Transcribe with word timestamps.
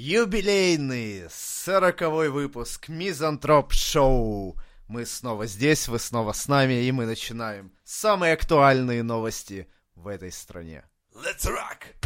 Юбилейный 0.00 1.24
сороковой 1.28 2.28
выпуск 2.30 2.88
Мизантроп 2.88 3.72
Шоу. 3.72 4.56
Мы 4.86 5.04
снова 5.04 5.46
здесь, 5.46 5.88
вы 5.88 5.98
снова 5.98 6.32
с 6.32 6.46
нами, 6.46 6.84
и 6.84 6.92
мы 6.92 7.04
начинаем 7.04 7.72
самые 7.82 8.34
актуальные 8.34 9.02
новости 9.02 9.66
в 9.96 10.06
этой 10.06 10.30
стране. 10.30 10.84
Let's 11.16 11.48
rock! 11.48 11.96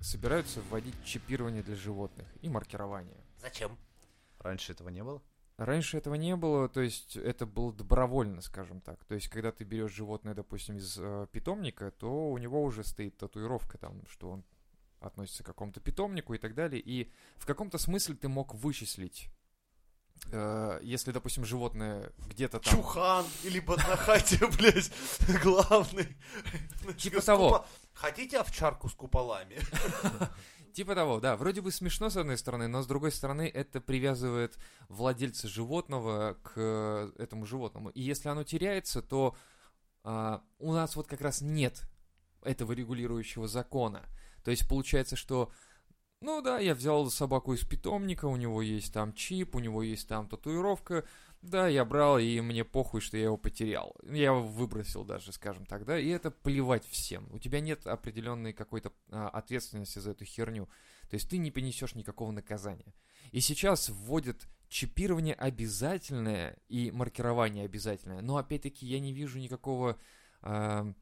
собираются 0.00 0.60
вводить 0.70 0.94
чипирование 1.04 1.62
для 1.62 1.74
животных 1.74 2.26
и 2.42 2.48
маркирование. 2.48 3.24
Зачем? 3.40 3.76
Раньше 4.38 4.72
этого 4.72 4.88
не 4.88 5.02
было? 5.02 5.22
Раньше 5.58 5.98
этого 5.98 6.14
не 6.14 6.36
было, 6.36 6.68
то 6.68 6.80
есть 6.80 7.16
это 7.16 7.44
было 7.44 7.72
добровольно, 7.72 8.40
скажем 8.42 8.80
так. 8.80 9.04
То 9.06 9.16
есть 9.16 9.28
когда 9.28 9.50
ты 9.50 9.64
берешь 9.64 9.92
животное, 9.92 10.32
допустим, 10.32 10.76
из 10.76 10.96
э, 10.96 11.26
питомника, 11.32 11.90
то 11.90 12.30
у 12.30 12.38
него 12.38 12.62
уже 12.62 12.84
стоит 12.84 13.18
татуировка 13.18 13.76
там, 13.76 14.06
что 14.06 14.30
он 14.30 14.44
относится 15.00 15.42
к 15.42 15.46
какому-то 15.46 15.80
питомнику 15.80 16.34
и 16.34 16.38
так 16.38 16.54
далее. 16.54 16.80
И 16.80 17.10
в 17.38 17.46
каком-то 17.46 17.76
смысле 17.78 18.14
ты 18.14 18.28
мог 18.28 18.54
вычислить, 18.54 19.30
э, 20.30 20.78
если, 20.82 21.10
допустим, 21.10 21.44
животное 21.44 22.12
где-то 22.28 22.60
там... 22.60 22.74
Чухан 22.74 23.26
или 23.42 23.58
Баднахати, 23.58 24.38
блядь, 24.58 24.92
главный. 25.42 26.16
Типа 26.98 27.20
того. 27.20 27.66
Хотите 27.94 28.38
овчарку 28.38 28.88
с 28.88 28.94
куполами? 28.94 29.58
Типа 30.78 30.94
того, 30.94 31.18
да. 31.18 31.36
Вроде 31.36 31.60
бы 31.60 31.72
смешно 31.72 32.08
с 32.08 32.16
одной 32.16 32.38
стороны, 32.38 32.68
но 32.68 32.82
с 32.82 32.86
другой 32.86 33.10
стороны 33.10 33.50
это 33.52 33.80
привязывает 33.80 34.56
владельца 34.88 35.48
животного 35.48 36.38
к 36.44 36.52
э, 36.54 37.10
этому 37.18 37.46
животному. 37.46 37.88
И 37.88 38.00
если 38.00 38.28
оно 38.28 38.44
теряется, 38.44 39.02
то 39.02 39.36
а, 40.04 40.40
у 40.60 40.72
нас 40.72 40.94
вот 40.94 41.08
как 41.08 41.20
раз 41.20 41.40
нет 41.40 41.82
этого 42.44 42.70
регулирующего 42.70 43.48
закона. 43.48 44.04
То 44.44 44.52
есть 44.52 44.68
получается, 44.68 45.16
что 45.16 45.50
ну 46.20 46.42
да, 46.42 46.60
я 46.60 46.76
взял 46.76 47.10
собаку 47.10 47.54
из 47.54 47.64
питомника, 47.64 48.26
у 48.26 48.36
него 48.36 48.62
есть 48.62 48.92
там 48.94 49.12
чип, 49.14 49.56
у 49.56 49.58
него 49.58 49.82
есть 49.82 50.06
там 50.06 50.28
татуировка. 50.28 51.04
Да, 51.42 51.68
я 51.68 51.84
брал, 51.84 52.18
и 52.18 52.40
мне 52.40 52.64
похуй, 52.64 53.00
что 53.00 53.16
я 53.16 53.24
его 53.24 53.36
потерял. 53.36 53.94
Я 54.02 54.26
его 54.26 54.42
выбросил 54.42 55.04
даже, 55.04 55.32
скажем 55.32 55.66
так, 55.66 55.84
да, 55.84 55.98
и 55.98 56.08
это 56.08 56.30
плевать 56.30 56.84
всем. 56.86 57.28
У 57.32 57.38
тебя 57.38 57.60
нет 57.60 57.86
определенной 57.86 58.52
какой-то 58.52 58.92
а, 59.10 59.28
ответственности 59.28 60.00
за 60.00 60.10
эту 60.10 60.24
херню. 60.24 60.68
То 61.08 61.14
есть 61.14 61.30
ты 61.30 61.38
не 61.38 61.52
понесешь 61.52 61.94
никакого 61.94 62.32
наказания. 62.32 62.92
И 63.30 63.40
сейчас 63.40 63.88
вводят 63.88 64.48
чипирование 64.68 65.34
обязательное 65.34 66.58
и 66.68 66.90
маркирование 66.90 67.64
обязательное. 67.64 68.20
Но 68.20 68.36
опять-таки 68.36 68.86
я 68.86 68.98
не 68.98 69.12
вижу 69.12 69.38
никакого 69.38 69.96
а, 70.42 70.92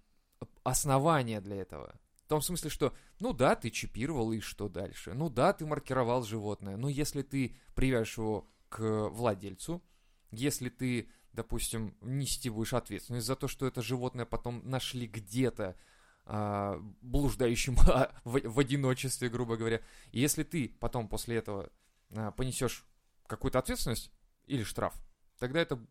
основания 0.64 1.40
для 1.40 1.56
этого. 1.56 1.98
В 2.24 2.28
том 2.28 2.42
смысле, 2.42 2.70
что, 2.70 2.94
ну 3.20 3.32
да, 3.32 3.54
ты 3.54 3.70
чипировал, 3.70 4.32
и 4.32 4.40
что 4.40 4.68
дальше? 4.68 5.14
Ну 5.14 5.30
да, 5.30 5.52
ты 5.52 5.64
маркировал 5.64 6.24
животное. 6.24 6.76
Но 6.76 6.88
если 6.88 7.22
ты 7.22 7.56
привяжешь 7.74 8.18
его 8.18 8.50
к 8.68 9.08
владельцу, 9.08 9.82
если 10.36 10.68
ты, 10.68 11.08
допустим, 11.32 11.96
нести 12.00 12.50
будешь 12.50 12.74
ответственность 12.74 13.26
за 13.26 13.36
то, 13.36 13.48
что 13.48 13.66
это 13.66 13.82
животное 13.82 14.24
потом 14.24 14.62
нашли 14.68 15.06
где-то 15.06 15.76
а, 16.24 16.80
блуждающим 17.02 17.76
в, 18.24 18.40
в 18.40 18.58
одиночестве, 18.58 19.28
грубо 19.28 19.56
говоря, 19.56 19.80
и 20.12 20.20
если 20.20 20.42
ты 20.42 20.74
потом 20.80 21.08
после 21.08 21.36
этого 21.36 21.70
а, 22.10 22.30
понесешь 22.32 22.84
какую-то 23.26 23.58
ответственность 23.58 24.10
или 24.46 24.62
штраф, 24.62 24.94
тогда 25.38 25.60
это 25.60 25.84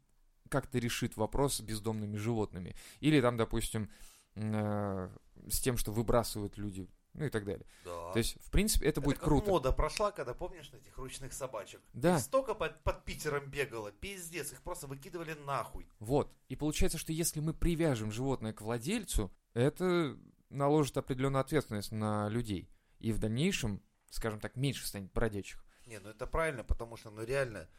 как-то 0.50 0.78
решит 0.78 1.18
вопрос 1.18 1.56
с 1.56 1.62
бездомными 1.62 2.18
животными. 2.18 2.76
Или 3.00 3.22
там, 3.22 3.38
допустим, 3.38 3.90
э, 4.36 5.10
с 5.50 5.60
тем, 5.60 5.78
что 5.78 5.92
выбрасывают 5.92 6.58
люди, 6.58 6.88
ну 7.16 7.26
и 7.26 7.30
так 7.30 7.46
далее. 7.46 7.66
Да. 7.84 8.12
То 8.12 8.20
есть, 8.20 8.38
в 8.42 8.52
принципе, 8.52 8.88
это, 8.88 9.02
будет 9.02 9.18
как 9.18 9.26
круто. 9.26 9.50
мода 9.50 9.72
прошла, 9.72 10.12
когда, 10.12 10.34
помнишь, 10.34 10.72
этих 10.74 10.98
ручных 10.98 11.34
собачек? 11.34 11.82
Да. 11.94 12.16
Их 12.16 12.22
столько 12.22 12.54
под, 12.54 12.84
под 12.84 13.04
Питером 13.06 13.50
бегало, 13.50 13.92
пиздец, 13.92 14.52
их 14.52 14.62
просто 14.62 14.88
выкидывали 14.88 15.34
нахуй. 15.46 15.88
Вот. 16.00 16.32
И 16.50 16.56
получается, 16.56 16.98
что 16.98 17.14
если 17.14 17.40
мы 17.40 17.54
привяжем 17.54 18.12
животное 18.12 18.54
к 18.54 18.62
владельцу, 18.62 19.34
это 19.54 20.18
наложит 20.50 20.98
определенную 20.98 21.42
ответственность 21.42 21.92
на 21.92 22.28
людей. 22.30 22.70
И 23.00 23.12
в 23.12 23.20
дальнейшем, 23.20 23.82
скажем 24.10 24.40
так, 24.40 24.56
меньше 24.56 24.86
станет 24.86 25.12
бродячих. 25.14 25.64
Не, 25.86 26.00
ну 26.00 26.10
это 26.10 26.28
правильно, 26.28 26.64
потому 26.64 26.98
что, 26.98 27.12
ну 27.12 27.24
реально, 27.24 27.70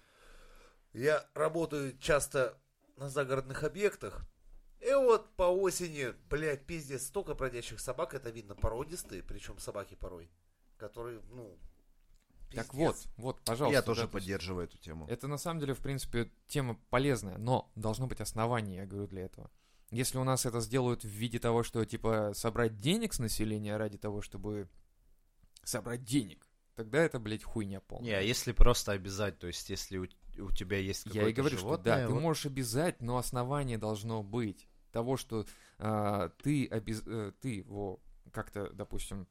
я 0.93 1.27
работаю 1.35 1.99
часто 1.99 2.59
на 2.97 3.11
загородных 3.11 3.65
объектах, 3.65 4.27
и 4.81 4.93
вот 4.95 5.35
по 5.37 5.45
осени, 5.45 6.15
блядь, 6.29 6.65
пиздец, 6.67 7.07
столько 7.07 7.35
бродячих 7.35 7.81
собак, 7.81 8.15
это 8.15 8.31
видно 8.31 8.55
породистые, 8.55 9.23
причем 9.23 9.59
собаки 9.59 9.95
порой, 9.95 10.31
которые, 10.77 11.21
ну, 11.31 11.59
Так 12.51 12.71
пиздец. 12.71 12.77
вот, 12.77 12.97
вот, 13.17 13.41
пожалуйста. 13.43 13.73
Я 13.75 13.83
да, 13.83 13.87
тоже 13.87 14.01
то 14.03 14.05
есть 14.05 14.13
поддерживаю 14.13 14.67
эту 14.67 14.79
тему. 14.79 15.07
Это 15.09 15.29
на 15.29 15.39
самом 15.39 15.61
деле, 15.61 15.75
в 15.75 15.81
принципе, 15.81 16.31
тема 16.47 16.79
полезная, 16.91 17.39
но 17.39 17.71
должно 17.75 18.07
быть 18.07 18.21
основание, 18.21 18.77
я 18.77 18.87
говорю, 18.87 19.07
для 19.07 19.25
этого. 19.25 19.51
Если 19.91 20.19
у 20.19 20.25
нас 20.25 20.47
это 20.47 20.61
сделают 20.61 21.05
в 21.05 21.09
виде 21.09 21.39
того, 21.39 21.63
что, 21.63 21.85
типа, 21.85 22.33
собрать 22.35 22.77
денег 22.79 23.15
с 23.15 23.19
населения 23.19 23.77
ради 23.77 23.99
того, 23.99 24.21
чтобы 24.21 24.69
собрать 25.63 26.05
денег, 26.05 26.47
тогда 26.75 26.99
это, 27.03 27.19
блядь, 27.19 27.45
хуйня 27.45 27.81
полная. 27.81 28.05
Не, 28.05 28.13
а 28.13 28.21
если 28.21 28.53
просто 28.53 28.93
обязать, 28.93 29.39
то 29.39 29.47
есть 29.47 29.71
если 29.71 30.11
у, 30.41 30.51
тебя 30.53 30.79
есть 30.79 31.05
какое-то 31.05 31.25
Я 31.27 31.31
и 31.31 31.33
говорю, 31.33 31.57
что 31.57 31.67
животное, 31.67 31.97
да, 32.03 32.07
ты 32.07 32.13
вот- 32.13 32.21
можешь 32.23 32.47
обязать, 32.47 33.01
но 33.01 33.17
основание 33.19 33.79
должно 33.79 34.23
быть 34.23 34.69
того, 34.93 35.17
что 35.17 35.45
а, 35.79 36.31
ты, 36.43 36.67
обез- 36.69 37.05
э, 37.07 37.33
ты 37.41 37.57
его 37.57 38.01
как-то, 38.33 38.71
допустим, 38.71 39.27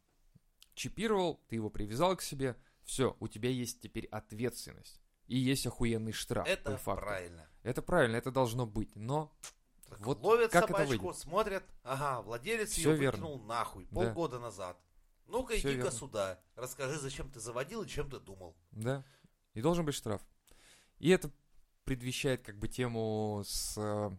чипировал, 0.74 1.42
ты 1.48 1.56
его 1.56 1.70
привязал 1.70 2.16
к 2.16 2.22
себе, 2.22 2.56
все, 2.84 3.16
у 3.20 3.28
тебя 3.28 3.50
есть 3.50 3.82
теперь 3.82 4.06
ответственность. 4.08 5.02
И 5.28 5.38
есть 5.40 5.66
охуенный 5.66 6.12
штраф. 6.12 6.48
Это 6.48 6.72
по 6.72 6.78
факту. 6.78 7.02
правильно. 7.06 7.50
Это 7.64 7.82
правильно, 7.82 8.16
это 8.16 8.32
должно 8.32 8.68
быть, 8.68 8.96
но 8.96 9.34
Так 9.90 10.00
Вот 10.06 10.22
ловят 10.22 10.52
как 10.52 10.66
это 10.66 10.74
собачку, 10.74 11.06
выйдет? 11.08 11.20
смотрят, 11.22 11.64
ага, 11.84 12.22
владелец 12.22 12.72
Всё 12.72 12.92
ее 12.92 12.98
верно. 12.98 13.26
выкинул 13.26 13.44
нахуй 13.46 13.88
Да. 13.90 14.02
полгода 14.02 14.40
назад. 14.40 14.80
Ну-ка 15.28 15.58
иди-ка 15.60 15.90
сюда, 15.92 16.40
расскажи, 16.56 17.00
зачем 17.00 17.32
ты 17.32 17.40
заводил 17.40 17.82
и 17.84 17.88
чем 17.88 18.10
ты 18.10 18.20
думал. 18.20 18.56
да, 18.72 19.04
и 19.54 19.62
должен 19.62 19.84
быть 19.86 19.96
штраф. 19.96 20.22
И 21.00 21.10
это 21.10 21.32
предвещает 21.84 22.42
как 22.44 22.58
бы 22.58 22.68
тему 22.68 23.44
с 23.46 23.76
э, 23.78 24.10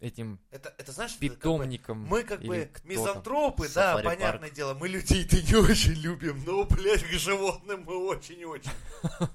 этим 0.00 0.40
Это, 0.50 0.74
это 0.78 0.92
знаешь, 0.92 1.12
это 1.12 1.20
как 1.20 1.30
бы- 1.30 1.36
питомником. 1.36 1.98
мы 2.06 2.24
как 2.24 2.42
бы 2.42 2.70
мизантропы, 2.84 3.64
да, 3.68 3.96
Сафари-парк. 3.96 4.18
понятное 4.18 4.50
дело, 4.50 4.74
мы 4.74 4.88
людей-то 4.88 5.40
не 5.42 5.54
очень 5.54 5.94
любим, 5.94 6.42
но, 6.44 6.64
блядь, 6.64 7.04
к 7.04 7.12
животным 7.12 7.84
мы 7.86 7.96
очень-очень. 7.96 8.70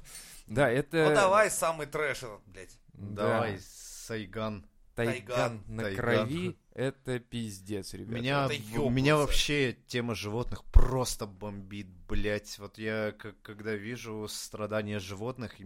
Да, 0.47 0.69
это... 0.69 1.09
Ну 1.09 1.13
давай 1.13 1.51
самый 1.51 1.87
трэш 1.87 2.19
этот, 2.23 2.41
блядь. 2.45 2.79
Да. 2.93 3.33
Давай, 3.33 3.59
Сайган. 3.59 4.65
Тайган 4.95 5.61
Тайган. 5.61 5.63
на 5.67 5.93
крови— 5.93 6.57
это 6.73 7.19
пиздец, 7.19 7.93
ребята. 7.93 8.13
Меня, 8.19 8.43
ёбнуться. 8.49 8.89
меня 8.89 9.17
вообще 9.17 9.77
тема 9.87 10.15
животных 10.15 10.63
просто 10.63 11.27
бомбит, 11.27 11.87
блять. 12.07 12.57
Вот 12.57 12.79
я, 12.79 13.11
как, 13.11 13.39
когда 13.41 13.75
вижу 13.75 14.25
страдания 14.27 14.99
животных, 14.99 15.59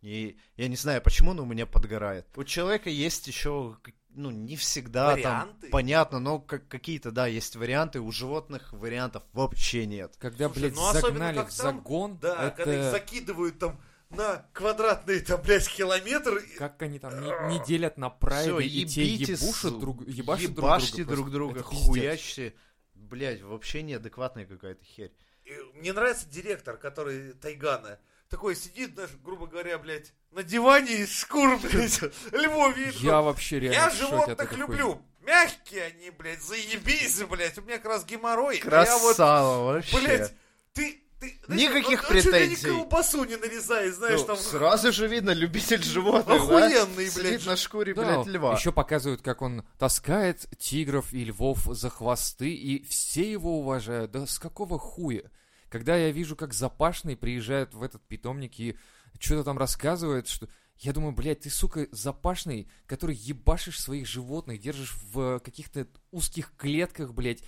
и, 0.00 0.38
я 0.56 0.68
не 0.68 0.76
знаю 0.76 1.02
почему, 1.02 1.32
но 1.34 1.42
у 1.42 1.46
меня 1.46 1.66
подгорает. 1.66 2.26
У 2.36 2.44
человека 2.44 2.88
есть 2.90 3.26
еще, 3.26 3.76
ну, 4.10 4.30
не 4.30 4.56
всегда 4.56 5.12
Варианты? 5.12 5.62
там 5.62 5.70
понятно, 5.70 6.20
но 6.20 6.38
как, 6.38 6.68
какие-то, 6.68 7.10
да, 7.10 7.26
есть 7.26 7.56
варианты. 7.56 8.00
У 8.00 8.10
животных 8.12 8.72
вариантов 8.72 9.22
вообще 9.32 9.86
нет. 9.86 10.14
Когда, 10.18 10.46
Слушай, 10.46 10.60
блядь, 10.60 10.74
ну 10.74 10.86
особенно 10.88 11.08
загнали 11.10 11.36
как 11.36 11.48
в 11.50 11.56
там, 11.56 11.76
загон, 11.76 12.18
Да, 12.18 12.46
это... 12.48 12.56
когда 12.56 12.86
их 12.86 12.92
закидывают 12.92 13.58
там 13.58 13.80
на 14.10 14.46
квадратный, 14.52 15.20
там, 15.20 15.42
блядь, 15.42 15.68
километр. 15.68 16.42
Как 16.56 16.80
они 16.82 16.98
там 16.98 17.20
не, 17.20 17.58
не 17.58 17.64
делят 17.66 17.98
на 17.98 18.10
Всё, 18.10 18.58
и 18.60 18.84
те 18.86 19.04
ебушат 19.04 19.72
с- 19.72 19.76
друг, 19.76 20.06
ебашут 20.06 20.54
друг 20.54 20.64
ебашьте 20.66 21.04
друга. 21.04 21.14
друг 21.16 21.30
друга, 21.30 21.54
просто. 21.60 21.74
Это 21.74 21.86
пиздец. 21.86 21.86
хуячьте. 22.02 22.54
Блять, 22.94 23.42
вообще 23.42 23.82
неадекватная 23.82 24.46
какая-то 24.46 24.84
херь. 24.84 25.12
и 25.44 25.52
Мне 25.78 25.92
нравится 25.92 26.26
директор, 26.28 26.76
который 26.76 27.32
Тайгана. 27.34 27.98
Такой 28.30 28.54
сидит, 28.56 28.94
знаешь, 28.94 29.10
грубо 29.24 29.46
говоря, 29.46 29.78
блядь, 29.78 30.12
на 30.32 30.42
диване 30.42 30.92
из 30.96 31.10
шкур, 31.12 31.58
блядь, 31.58 32.00
львов 32.32 32.76
видно. 32.76 32.98
Я 33.00 33.20
вообще 33.22 33.58
реально 33.60 33.74
Я 33.76 33.90
животных 33.90 34.52
люблю. 34.52 35.02
Мягкие 35.22 35.84
они, 35.84 36.10
блядь, 36.10 36.42
заебись, 36.42 37.22
блядь. 37.24 37.58
У 37.58 37.62
меня 37.62 37.76
как 37.78 37.86
раз 37.86 38.04
геморрой. 38.04 38.60
а 38.64 38.84
я 38.84 38.98
вот, 38.98 39.16
Красава 39.16 39.64
вообще. 39.64 39.98
блядь, 39.98 40.34
ты... 40.72 41.02
ты 41.20 41.38
знаешь, 41.46 41.62
Никаких 41.62 42.00
он- 42.02 42.16
он 42.16 42.22
чуть 42.22 42.24
ли 42.26 42.30
претензий. 42.32 42.70
не 42.70 42.76
колбасу 42.76 43.24
не 43.24 43.36
нарезай, 43.36 43.90
знаешь, 43.90 44.20
Ну, 44.20 44.26
там... 44.26 44.36
Сразу 44.36 44.92
же 44.92 45.06
видно, 45.08 45.30
любитель 45.30 45.82
животных, 45.82 46.36
Охуенный, 46.36 46.74
да? 46.74 46.86
блядь. 46.96 47.12
Сидит 47.12 47.46
на 47.46 47.56
шкуре, 47.56 47.92
Да, 47.94 48.02
блядь, 48.22 48.26
льва. 48.26 48.54
Еще 48.54 48.72
показывают, 48.72 49.20
как 49.22 49.42
он 49.42 49.64
таскает 49.78 50.46
тигров 50.58 51.12
и 51.12 51.24
львов 51.24 51.60
за 51.64 51.90
хвосты, 51.90 52.50
и 52.54 52.82
все 52.84 53.30
его 53.30 53.58
уважают. 53.58 54.10
Да 54.12 54.26
с 54.26 54.38
какого 54.38 54.78
хуя? 54.78 55.22
Когда 55.68 55.96
я 55.96 56.10
вижу, 56.10 56.36
как 56.36 56.54
запашный 56.54 57.16
приезжает 57.16 57.74
в 57.74 57.82
этот 57.82 58.06
питомник 58.06 58.58
и 58.58 58.76
что-то 59.18 59.44
там 59.44 59.58
рассказывает, 59.58 60.28
что... 60.28 60.48
Я 60.80 60.92
думаю, 60.92 61.12
блядь, 61.12 61.40
ты, 61.40 61.50
сука, 61.50 61.88
запашный, 61.90 62.70
который 62.86 63.16
ебашишь 63.16 63.80
своих 63.80 64.06
животных, 64.06 64.60
держишь 64.60 64.94
в 65.12 65.40
каких-то 65.40 65.88
узких 66.12 66.52
клетках, 66.56 67.12
блядь, 67.12 67.42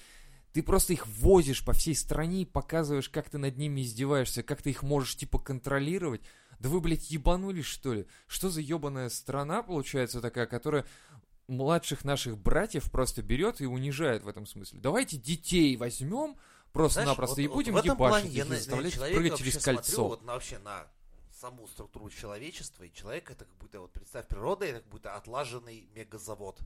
ты 0.52 0.64
просто 0.64 0.94
их 0.94 1.06
возишь 1.06 1.64
по 1.64 1.72
всей 1.72 1.94
стране 1.94 2.42
и 2.42 2.46
показываешь, 2.46 3.08
как 3.08 3.30
ты 3.30 3.38
над 3.38 3.56
ними 3.56 3.82
издеваешься, 3.82 4.42
как 4.42 4.62
ты 4.62 4.70
их 4.70 4.82
можешь, 4.82 5.16
типа, 5.16 5.38
контролировать. 5.38 6.22
Да 6.58 6.68
вы, 6.68 6.80
блядь, 6.80 7.10
ебанулись, 7.10 7.66
что 7.66 7.94
ли? 7.94 8.06
Что 8.26 8.50
за 8.50 8.60
ебаная 8.60 9.08
страна, 9.08 9.62
получается, 9.62 10.20
такая, 10.20 10.46
которая 10.46 10.84
младших 11.46 12.04
наших 12.04 12.36
братьев 12.36 12.90
просто 12.90 13.22
берет 13.22 13.60
и 13.60 13.66
унижает 13.66 14.24
в 14.24 14.28
этом 14.28 14.44
смысле? 14.44 14.80
Давайте 14.80 15.16
детей 15.16 15.76
возьмем 15.76 16.36
просто-напросто 16.72 17.34
Знаешь, 17.34 17.44
и 17.44 17.48
вот- 17.48 17.54
будем 17.56 17.74
в 17.74 17.76
этом 17.78 17.96
плане 17.96 18.24
ебашить 18.28 18.36
я 18.36 18.44
на- 18.44 18.50
на 18.50 18.56
заставлять 18.56 18.92
человека 18.94 19.20
прыгать 19.20 19.38
через 19.38 19.52
смотрю 19.54 19.74
кольцо. 19.76 20.08
вот 20.08 20.22
на- 20.24 20.32
вообще 20.34 20.58
на 20.58 20.86
саму 21.40 21.66
структуру 21.68 22.10
человечества, 22.10 22.84
и 22.84 22.92
человек 22.92 23.30
это 23.30 23.44
как 23.44 23.56
будто, 23.58 23.80
вот 23.80 23.92
представь, 23.92 24.26
природа 24.28 24.66
это 24.66 24.80
как 24.80 24.88
будто 24.88 25.14
отлаженный 25.16 25.88
мегазавод, 25.94 26.58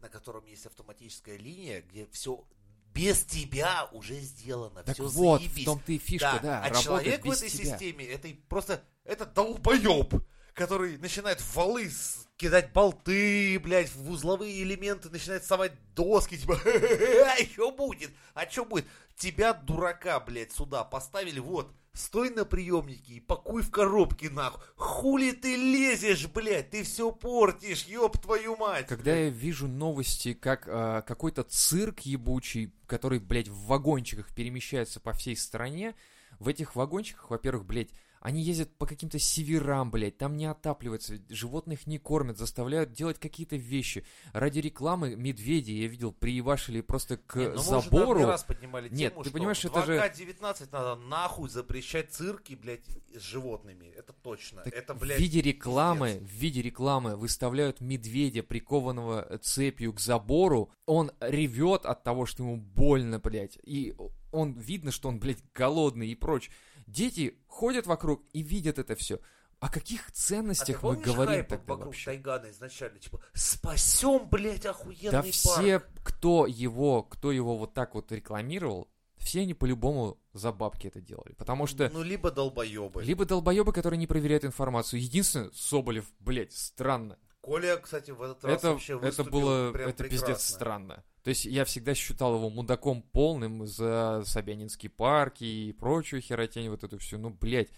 на 0.00 0.08
котором 0.08 0.44
есть 0.46 0.66
автоматическая 0.66 1.36
линия, 1.36 1.80
где 1.82 2.06
все 2.12 2.44
без 2.92 3.24
тебя 3.24 3.88
уже 3.92 4.20
сделано, 4.20 4.82
Так 4.84 4.94
все 4.94 5.08
вот, 5.08 5.40
заебись. 5.40 5.62
в 5.62 5.64
том-то 5.64 5.92
и 5.92 5.98
фишка, 5.98 6.38
да, 6.42 6.58
а 6.60 6.62
работает 6.68 6.84
человек 6.84 7.24
в 7.24 7.30
этой 7.30 7.48
тебя. 7.50 7.64
системе, 7.64 8.04
это 8.06 8.28
просто, 8.48 8.84
это 9.04 9.26
долбоеб, 9.26 10.14
который 10.54 10.96
начинает 10.98 11.40
в 11.40 11.54
валы 11.54 11.90
кидать 12.36 12.72
болты, 12.72 13.58
блядь, 13.58 13.92
в 13.94 14.10
узловые 14.10 14.62
элементы, 14.62 15.10
начинает 15.10 15.44
совать 15.44 15.72
доски, 15.94 16.36
типа, 16.36 16.56
что 17.52 17.72
будет? 17.72 18.10
А 18.34 18.48
что 18.48 18.64
будет? 18.64 18.86
Тебя, 19.16 19.52
дурака, 19.52 20.18
блядь, 20.20 20.52
сюда 20.52 20.84
поставили, 20.84 21.38
вот, 21.38 21.72
стой 21.92 22.30
на 22.30 22.44
приемнике 22.44 23.14
и 23.14 23.20
пакуй 23.20 23.62
в 23.62 23.70
коробке, 23.70 24.30
нахуй. 24.30 24.60
Хули 24.76 25.30
ты 25.30 25.56
лезешь, 25.56 26.26
блядь, 26.26 26.70
ты 26.70 26.82
все 26.82 27.12
портишь, 27.12 27.84
ёб 27.84 28.18
твою 28.18 28.56
мать. 28.56 28.88
Когда 28.88 29.14
я 29.14 29.30
вижу 29.30 29.68
новости, 29.68 30.34
как 30.34 30.64
а, 30.66 31.02
какой-то 31.02 31.44
цирк 31.44 32.00
ебучий, 32.00 32.74
который, 32.86 33.20
блядь, 33.20 33.48
в 33.48 33.66
вагончиках 33.66 34.34
перемещается 34.34 35.00
по 35.00 35.12
всей 35.12 35.36
стране, 35.36 35.94
в 36.40 36.48
этих 36.48 36.74
вагончиках, 36.74 37.30
во-первых, 37.30 37.64
блядь, 37.64 37.90
они 38.24 38.40
ездят 38.42 38.74
по 38.78 38.86
каким-то 38.86 39.18
северам, 39.18 39.90
блядь, 39.90 40.16
там 40.16 40.38
не 40.38 40.46
отапливается, 40.46 41.18
животных 41.28 41.86
не 41.86 41.98
кормят, 41.98 42.38
заставляют 42.38 42.90
делать 42.92 43.18
какие-то 43.20 43.56
вещи. 43.56 44.02
Ради 44.32 44.60
рекламы 44.60 45.14
медведи, 45.14 45.72
я 45.72 45.86
видел, 45.88 46.10
приебашили 46.10 46.80
просто 46.80 47.18
к 47.18 47.36
Не, 47.36 47.48
ну 47.48 47.56
мы 47.56 47.58
забору. 47.62 48.20
не 48.20 48.24
раз 48.24 48.42
поднимали 48.42 48.88
Нет, 48.88 49.12
тему, 49.12 49.24
ты 49.24 49.28
что 49.28 49.38
понимаешь, 49.38 49.60
в 49.60 49.64
это 49.66 49.84
же- 49.84 49.98
2К19 49.98 50.68
надо 50.72 50.96
нахуй 50.96 51.50
запрещать 51.50 52.12
цирки, 52.14 52.54
блядь, 52.54 52.86
с 53.14 53.20
животными. 53.20 53.88
Это 53.94 54.14
точно. 54.14 54.62
Так 54.62 54.72
это, 54.72 54.94
в 54.94 55.00
блядь, 55.00 55.20
виде 55.20 55.42
рекламы, 55.42 56.14
пиздец. 56.14 56.22
в 56.30 56.32
виде 56.32 56.62
рекламы 56.62 57.16
выставляют 57.16 57.82
медведя, 57.82 58.42
прикованного 58.42 59.38
цепью 59.42 59.92
к 59.92 60.00
забору. 60.00 60.70
Он 60.86 61.12
ревет 61.20 61.84
от 61.84 62.02
того, 62.02 62.24
что 62.24 62.42
ему 62.42 62.56
больно, 62.56 63.18
блядь. 63.18 63.58
И 63.64 63.94
он 64.32 64.54
видно, 64.54 64.90
что 64.92 65.08
он, 65.10 65.20
блядь, 65.20 65.44
голодный 65.52 66.08
и 66.08 66.14
прочь. 66.14 66.50
Дети 66.94 67.36
ходят 67.48 67.86
вокруг 67.88 68.22
и 68.32 68.40
видят 68.42 68.78
это 68.78 68.94
все. 68.94 69.18
О 69.58 69.68
каких 69.68 70.08
А 70.08 70.12
ценностях 70.12 70.76
мы 70.82 70.90
помнишь 70.94 71.04
говорим 71.06 71.44
тогда 71.44 71.64
вокруг 71.72 71.86
вообще? 71.86 72.04
Тайгана 72.04 72.50
изначально? 72.50 72.98
Типа, 73.00 73.20
спасем, 73.32 74.28
блядь, 74.28 74.64
охуенный 74.64 75.10
Да 75.10 75.22
парк. 75.22 75.32
все, 75.32 75.82
кто 76.04 76.46
его, 76.46 77.02
кто 77.02 77.32
его 77.32 77.58
вот 77.58 77.74
так 77.74 77.94
вот 77.96 78.12
рекламировал, 78.12 78.88
все 79.16 79.40
они 79.40 79.54
по-любому 79.54 80.20
за 80.34 80.52
бабки 80.52 80.86
это 80.86 81.00
делали. 81.00 81.32
Потому 81.32 81.66
что 81.66 81.90
Ну, 81.92 82.04
либо 82.04 82.30
долбоебы. 82.30 83.02
либо 83.02 83.24
долбоебы, 83.24 83.72
которые 83.72 83.98
не 83.98 84.06
проверяют 84.06 84.44
информацию. 84.44 85.00
Единственное, 85.02 85.50
Соболев, 85.52 86.04
блядь, 86.20 86.52
странно. 86.52 87.18
Коля, 87.40 87.76
кстати, 87.78 88.12
в 88.12 88.22
этот 88.22 88.44
раз 88.44 88.58
это, 88.58 88.70
вообще 88.72 89.00
это 89.02 89.24
было, 89.24 89.72
прям 89.72 89.88
это 89.88 90.04
пиздец 90.04 90.44
странно. 90.44 91.02
То 91.24 91.30
есть 91.30 91.46
я 91.46 91.64
всегда 91.64 91.94
считал 91.94 92.36
его 92.36 92.50
мудаком 92.50 93.00
полным 93.00 93.66
за 93.66 94.22
Собянинские 94.26 94.90
парки 94.90 95.44
и 95.44 95.72
прочую 95.72 96.20
херотень, 96.20 96.68
вот 96.68 96.84
эту 96.84 96.98
всю. 96.98 97.16
Ну, 97.16 97.30
блядь, 97.30 97.70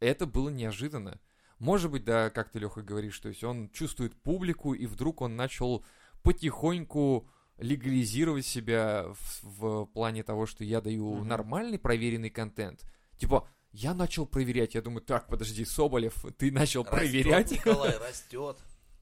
это 0.00 0.24
было 0.26 0.48
неожиданно. 0.48 1.20
Может 1.58 1.90
быть, 1.90 2.04
да, 2.04 2.30
как 2.30 2.50
ты, 2.50 2.58
Леха, 2.58 2.80
говоришь, 2.80 3.18
то 3.20 3.28
есть 3.28 3.44
он 3.44 3.68
чувствует 3.70 4.16
публику, 4.22 4.72
и 4.72 4.86
вдруг 4.86 5.20
он 5.20 5.36
начал 5.36 5.84
потихоньку 6.22 7.28
легализировать 7.58 8.46
себя 8.46 9.04
в, 9.42 9.84
в 9.84 9.86
плане 9.86 10.22
того, 10.22 10.46
что 10.46 10.64
я 10.64 10.80
даю 10.80 11.16
Мгм. 11.16 11.28
нормальный 11.28 11.78
проверенный 11.78 12.30
контент. 12.30 12.84
Типа, 13.18 13.46
я 13.70 13.92
начал 13.92 14.26
проверять, 14.26 14.74
я 14.74 14.82
думаю, 14.82 15.02
так, 15.02 15.28
подожди, 15.28 15.64
Соболев, 15.66 16.24
ты 16.38 16.50
начал 16.50 16.82
Растет, 16.84 16.98
проверять? 16.98 17.50
Николай, 17.52 17.98
растет. 18.08 18.56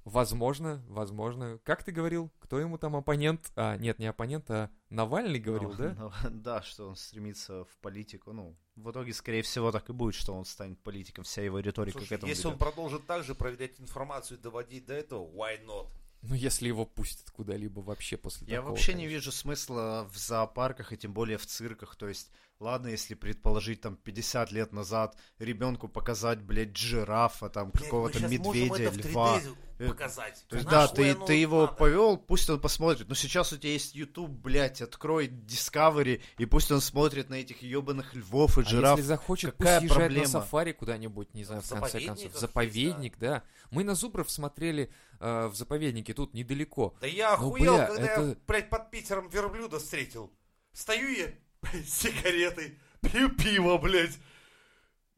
Возможно, 0.05 0.83
возможно. 0.89 1.59
Как 1.65 1.85
ты 1.85 1.93
говорил? 1.93 2.31
Кто 2.41 2.59
ему 2.59 2.77
там 2.77 2.97
оппонент? 2.97 3.53
А, 3.55 3.77
нет, 3.77 3.99
не 3.99 4.07
оппонент, 4.07 4.51
а 4.51 4.71
Навальный 4.91 5.39
говорил, 5.39 5.71
Ну, 5.71 5.77
да? 5.77 5.95
ну, 6.25 6.31
да, 6.31 6.63
что 6.63 6.89
он 6.89 6.97
стремится 6.97 7.65
в 7.65 7.77
политику. 7.81 8.33
Ну, 8.33 8.57
в 8.75 8.91
итоге, 8.91 9.13
скорее 9.13 9.43
всего, 9.43 9.71
так 9.71 9.89
и 9.91 9.93
будет, 9.93 10.15
что 10.15 10.35
он 10.35 10.45
станет 10.45 10.81
политиком. 10.83 11.25
Вся 11.25 11.43
его 11.43 11.61
риторика 11.61 11.99
Слушай, 11.99 12.09
к 12.09 12.13
этому 12.13 12.31
если 12.31 12.47
он 12.49 12.55
ведет. 12.55 12.67
продолжит 12.67 13.07
так 13.07 13.23
же 13.23 13.35
проверять 13.35 13.81
информацию 13.81 14.39
и 14.39 14.43
доводить 14.43 14.87
до 14.87 14.95
этого, 14.95 15.25
why 15.31 15.65
not? 15.65 15.89
Ну, 16.23 16.35
если 16.37 16.69
его 16.69 16.87
пустят 16.87 17.31
куда-либо 17.31 17.81
вообще 17.81 18.17
после 18.17 18.47
Я 18.47 18.57
такого. 18.57 18.71
вообще 18.71 18.93
не 18.93 19.01
конечно. 19.01 19.15
вижу 19.15 19.33
смысла 19.33 20.09
в 20.13 20.17
зоопарках 20.17 20.93
и 20.93 20.97
тем 20.97 21.13
более 21.13 21.37
в 21.37 21.47
цирках. 21.47 21.97
То 21.97 22.09
есть, 22.09 22.31
ладно, 22.61 22.89
если 22.89 23.15
предположить 23.15 23.81
там 23.81 23.97
50 23.97 24.53
лет 24.53 24.73
назад 24.73 25.17
ребенку 25.39 25.89
показать, 25.89 26.41
блядь, 26.41 26.77
жирафа, 26.77 27.49
там 27.49 27.73
какого-то 27.73 28.21
медведя, 28.29 28.91
в 28.91 28.97
льва. 28.99 29.39
3D 29.41 29.57
Э, 29.83 29.89
показать. 29.89 30.45
То 30.49 30.57
есть, 30.57 30.69
да, 30.69 30.87
ты, 30.87 31.15
ты 31.15 31.35
его 31.35 31.63
надо? 31.63 31.73
повел, 31.73 32.17
пусть 32.17 32.49
он 32.49 32.61
посмотрит. 32.61 33.09
Но 33.09 33.15
сейчас 33.17 33.53
у 33.53 33.57
тебя 33.57 33.73
есть 33.73 33.95
YouTube, 33.97 34.31
блядь, 34.31 34.81
открой 34.81 35.27
Discovery, 35.27 36.21
и 36.39 36.47
пусть 36.47 36.71
он 36.71 36.81
смотрит 36.81 37.31
на 37.31 37.37
этих 37.37 37.63
ебаных 37.63 38.15
львов 38.15 38.59
и 38.59 38.63
А 38.63 38.65
жираф. 38.65 38.99
если 38.99 39.09
захочет, 39.09 39.57
какая 39.57 39.81
пусть 39.81 39.93
проблема? 39.95 40.23
на 40.25 40.29
сафари 40.31 40.73
куда-нибудь, 40.73 41.35
не 41.35 41.43
знаю, 41.45 41.63
в 41.63 41.69
конце 41.69 41.87
заповедниках 41.87 42.23
концов. 42.23 42.41
Заповедник, 42.41 43.19
да. 43.19 43.43
Мы 43.71 43.83
на 43.83 43.95
Зубров 43.95 44.31
смотрели 44.31 44.93
э, 45.23 45.47
в 45.47 45.55
заповеднике, 45.55 46.13
тут 46.15 46.35
недалеко. 46.35 46.95
Да 47.01 47.07
я 47.07 47.31
Ну, 47.31 47.35
охуел, 47.49 47.75
бля, 47.77 47.87
когда 47.87 48.05
я, 48.05 48.13
это- 48.13 48.37
блядь, 48.47 48.69
под 48.71 48.91
Питером 48.91 49.29
верблюда 49.29 49.79
встретил. 49.79 50.33
Стою 50.73 51.09
я 51.09 51.33
блядь, 51.63 51.89
с 51.89 51.95
сигаретой, 52.01 52.79
пью 53.01 53.31
пиво, 53.31 53.79
блядь. 53.79 54.19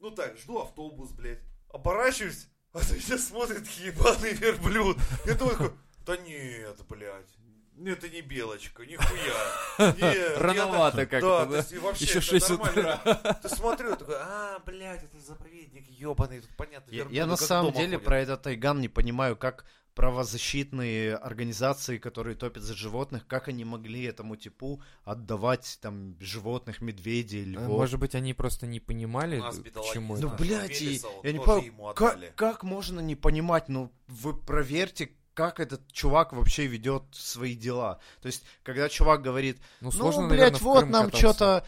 Ну 0.01 0.11
так, 0.11 0.37
жду 0.39 0.59
автобус, 0.61 1.11
блядь. 1.13 1.41
Оборачиваюсь, 1.73 2.49
а 2.73 2.79
на 2.79 2.93
меня 2.95 3.19
смотрит 3.19 3.67
ебаный 3.69 4.35
верблюд. 4.35 4.99
Я 5.27 5.35
думаю, 5.35 5.57
такой, 5.57 5.73
да 6.07 6.17
нет, 6.19 6.79
блядь. 6.89 7.31
ну 7.73 7.91
Это 7.91 8.09
не 8.11 8.21
белочка, 8.21 8.85
нихуя. 8.85 9.35
Нет, 9.99 10.39
Рановато 10.39 11.01
я 11.01 11.07
как-то, 11.07 11.39
да? 11.39 11.45
да? 11.47 11.51
то 11.51 11.57
есть 11.57 11.73
и 11.73 11.79
вообще 11.79 12.05
Еще 12.05 12.19
это 12.19 12.27
шесть 12.27 12.51
нормально. 12.51 13.39
Ты 13.43 13.49
смотрю, 13.49 13.91
я 13.91 13.97
такой, 13.97 14.17
а, 14.19 14.59
блядь, 14.67 15.03
это 15.03 15.19
заповедник 15.19 15.89
ебаный, 15.89 16.41
тут 16.43 16.51
понятно, 16.57 16.91
Я, 16.93 17.07
я 17.11 17.27
на 17.27 17.37
самом 17.37 17.73
деле 17.73 17.97
ходят. 17.97 18.05
про 18.05 18.19
этот 18.21 18.43
Тайган 18.43 18.81
не 18.81 18.89
понимаю, 18.89 19.37
как 19.37 19.65
правозащитные 19.95 21.17
организации, 21.17 21.99
которые 21.99 22.35
топят 22.37 22.63
за 22.63 22.75
животных, 22.75 23.27
как 23.27 23.49
они 23.49 23.65
могли 23.65 24.05
этому 24.05 24.37
типу 24.37 24.83
отдавать 25.05 25.79
там 25.81 26.17
животных, 26.21 26.81
медведей, 26.81 27.43
Э, 27.43 27.47
львов. 27.47 27.69
Может 27.69 28.01
быть, 28.01 28.15
они 28.15 28.35
просто 28.35 28.67
не 28.67 28.81
понимали, 28.81 29.39
У 29.39 29.43
нас, 29.43 29.59
к 29.59 29.63
бедолаги, 29.63 29.93
чему 29.93 30.15
Ну, 30.15 30.19
это. 30.19 30.29
нашего 30.29 30.45
блядь, 30.45 30.83
и- 30.83 31.01
я 31.23 31.33
не 31.33 31.39
понимаю, 31.39 31.89
отдали. 31.91 32.27
как, 32.27 32.35
как 32.35 32.63
можно 32.65 33.01
не 33.01 33.15
понимать, 33.17 33.69
ну, 33.69 33.93
вы 34.09 34.35
проверьте, 34.35 35.11
как 35.35 35.59
этот 35.61 35.81
чувак 35.93 36.33
вообще 36.33 36.67
ведет 36.67 37.03
свои 37.13 37.55
дела. 37.57 37.99
То 38.23 38.27
есть, 38.27 38.45
когда 38.63 38.89
чувак 38.89 39.23
говорит, 39.23 39.59
Ну, 39.81 39.87
ну, 39.87 39.91
сложно, 39.93 40.29
блядь, 40.29 40.53
наверное, 40.53 40.61
вот 40.61 40.87
нам 40.89 41.13
что-то 41.13 41.67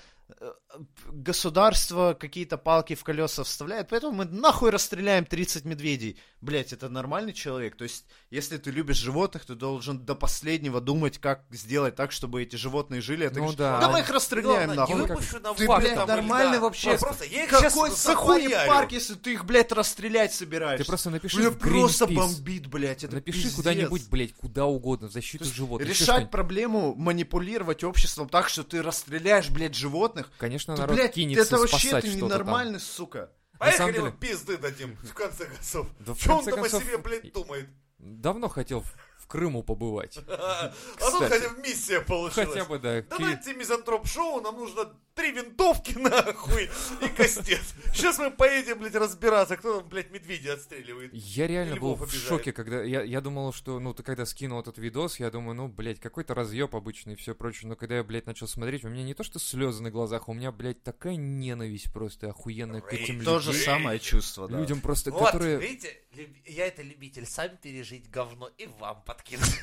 государство 1.10 2.14
какие-то 2.18 2.56
палки 2.58 2.94
в 2.94 3.04
колеса 3.04 3.44
вставляет, 3.44 3.88
поэтому 3.88 4.12
мы 4.12 4.24
нахуй 4.24 4.70
расстреляем 4.70 5.24
30 5.24 5.64
медведей. 5.64 6.18
Блять, 6.40 6.72
это 6.72 6.88
нормальный 6.88 7.32
человек. 7.32 7.76
То 7.76 7.84
есть, 7.84 8.04
если 8.30 8.56
ты 8.56 8.70
любишь 8.70 8.96
животных, 8.98 9.44
ты 9.44 9.54
должен 9.54 9.98
до 10.04 10.14
последнего 10.14 10.80
думать, 10.80 11.18
как 11.18 11.44
сделать 11.50 11.96
так, 11.96 12.12
чтобы 12.12 12.42
эти 12.42 12.56
животные 12.56 13.00
жили. 13.00 13.24
А 13.24 13.30
ты 13.30 13.36
Ну 13.36 13.40
говоришь, 13.46 13.58
да. 13.58 13.80
да 13.80 13.88
мы 13.90 14.00
их 14.00 14.10
расстреляем 14.10 14.66
Главное, 14.66 14.76
нахуй. 14.76 14.94
не 14.94 15.00
как- 15.06 15.16
выпущу 15.16 15.40
на 15.40 15.54
Ты, 15.54 15.66
блядь, 15.66 15.94
там 15.94 16.08
нормальный 16.08 16.52
льда. 16.52 16.60
вообще? 16.60 16.92
Ну, 16.92 16.98
просто 16.98 17.24
я 17.24 17.44
их 17.44 17.50
Какой 17.50 17.90
захуярю. 17.90 18.68
парк, 18.68 18.92
если 18.92 19.14
ты 19.14 19.32
их, 19.32 19.44
блядь, 19.44 19.72
расстрелять 19.72 20.32
собираешься? 20.34 20.84
Ты 20.84 20.88
просто 20.88 21.10
напиши 21.10 21.38
Меня 21.38 21.50
просто 21.50 22.06
бомбит, 22.06 22.66
блядь, 22.66 23.04
это 23.04 23.14
Напиши 23.16 23.38
пиздец. 23.42 23.54
куда-нибудь, 23.54 24.08
блядь, 24.08 24.34
куда 24.34 24.66
угодно, 24.66 25.08
в 25.08 25.12
защиту 25.12 25.44
есть 25.44 25.56
животных. 25.56 25.88
решать 25.88 26.30
проблему, 26.30 26.94
манипулировать 26.96 27.84
обществом 27.84 28.28
так, 28.28 28.48
что 28.48 28.62
ты 28.62 28.82
расстреляешь, 28.82 29.50
блядь, 29.50 29.74
животных. 29.74 30.30
Конечно, 30.38 30.65
Да, 30.66 30.76
народ 30.76 30.96
блядь, 30.96 31.12
кинется 31.14 31.42
это 31.44 31.58
вообще 31.58 31.88
спасать 31.88 32.04
что-то 32.06 32.18
там. 32.20 32.28
ненормальный, 32.28 32.80
сука. 32.80 33.30
Поехали 33.58 33.92
деле- 33.92 34.04
мы 34.04 34.12
пизды 34.12 34.56
дадим, 34.58 34.96
в 34.96 35.14
конце 35.14 35.46
концов. 35.46 35.86
Да 36.00 36.14
в 36.14 36.20
Что 36.20 36.36
он 36.38 36.44
там 36.44 36.62
о 36.62 36.68
себе, 36.68 36.98
блядь, 36.98 37.32
думает? 37.32 37.68
Давно 37.98 38.48
хотел 38.48 38.80
в- 38.80 38.94
Крыму 39.28 39.64
побывать. 39.64 40.18
А 40.28 40.72
тут 41.00 41.24
хотя 41.28 41.48
бы 41.48 41.58
миссия 41.60 42.00
получилась. 42.00 42.48
Хотя 42.50 42.64
бы, 42.64 42.78
да. 42.78 43.02
Давайте 43.02 43.54
мизантроп-шоу, 43.54 44.40
нам 44.40 44.54
нужно 44.54 44.94
три 45.16 45.32
винтовки 45.32 45.92
нахуй 45.98 46.70
и 47.02 47.08
кастет. 47.08 47.62
Сейчас 47.94 48.18
мы 48.18 48.30
поедем, 48.30 48.78
блядь, 48.78 48.94
разбираться, 48.94 49.56
кто 49.56 49.80
там, 49.80 49.88
блядь, 49.88 50.10
медведя 50.10 50.52
отстреливает. 50.52 51.10
Я 51.12 51.46
реально 51.46 51.76
был 51.76 51.94
в 51.96 52.12
шоке, 52.12 52.52
когда 52.52 52.82
я, 52.82 53.02
я 53.02 53.20
думал, 53.20 53.52
что, 53.52 53.80
ну, 53.80 53.94
ты 53.94 54.02
когда 54.02 54.26
скинул 54.26 54.60
этот 54.60 54.76
видос, 54.78 55.18
я 55.18 55.30
думаю, 55.30 55.54
ну, 55.56 55.68
блядь, 55.68 55.98
какой-то 55.98 56.34
разъеб 56.34 56.74
обычный 56.76 57.14
и 57.14 57.16
все 57.16 57.34
прочее. 57.34 57.68
Но 57.70 57.76
когда 57.76 57.96
я, 57.96 58.04
блядь, 58.04 58.26
начал 58.26 58.46
смотреть, 58.46 58.84
у 58.84 58.88
меня 58.88 59.02
не 59.02 59.14
то 59.14 59.24
что 59.24 59.38
слезы 59.38 59.82
на 59.82 59.90
глазах, 59.90 60.28
у 60.28 60.34
меня, 60.34 60.52
блядь, 60.52 60.82
такая 60.82 61.16
ненависть 61.16 61.90
просто 61.92 62.28
охуенная 62.28 62.82
к 62.82 62.92
этим 62.92 63.24
То 63.24 63.38
же 63.38 63.52
людям. 63.52 63.64
самое 63.64 63.98
чувство, 63.98 64.48
да. 64.48 64.60
Людям 64.60 64.80
просто, 64.82 65.10
Вот, 65.10 65.24
которые... 65.24 65.58
видите, 65.58 65.96
люб- 66.14 66.36
я 66.44 66.66
это 66.66 66.82
любитель, 66.82 67.24
сам 67.24 67.56
пережить 67.56 68.10
говно 68.10 68.50
и 68.58 68.66
вам 68.78 69.02
подкинуть. 69.04 69.62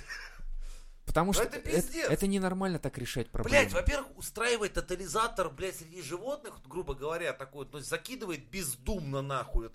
Потому 1.05 1.27
Ну 1.27 1.33
что 1.33 1.43
это 1.43 1.57
это, 1.57 1.69
пиздец. 1.69 2.09
это 2.09 2.27
ненормально 2.27 2.79
так 2.79 2.97
решать 2.97 3.29
проблемы. 3.29 3.59
Блять, 3.59 3.73
во-первых, 3.73 4.17
устраивает 4.17 4.73
тотализатор, 4.73 5.49
блядь, 5.49 5.75
среди 5.75 6.01
животных, 6.01 6.55
вот, 6.55 6.67
грубо 6.67 6.95
говоря, 6.95 7.33
такой, 7.33 7.67
ну, 7.71 7.79
закидывает 7.79 8.45
бездумно 8.49 9.21
нахуй. 9.21 9.71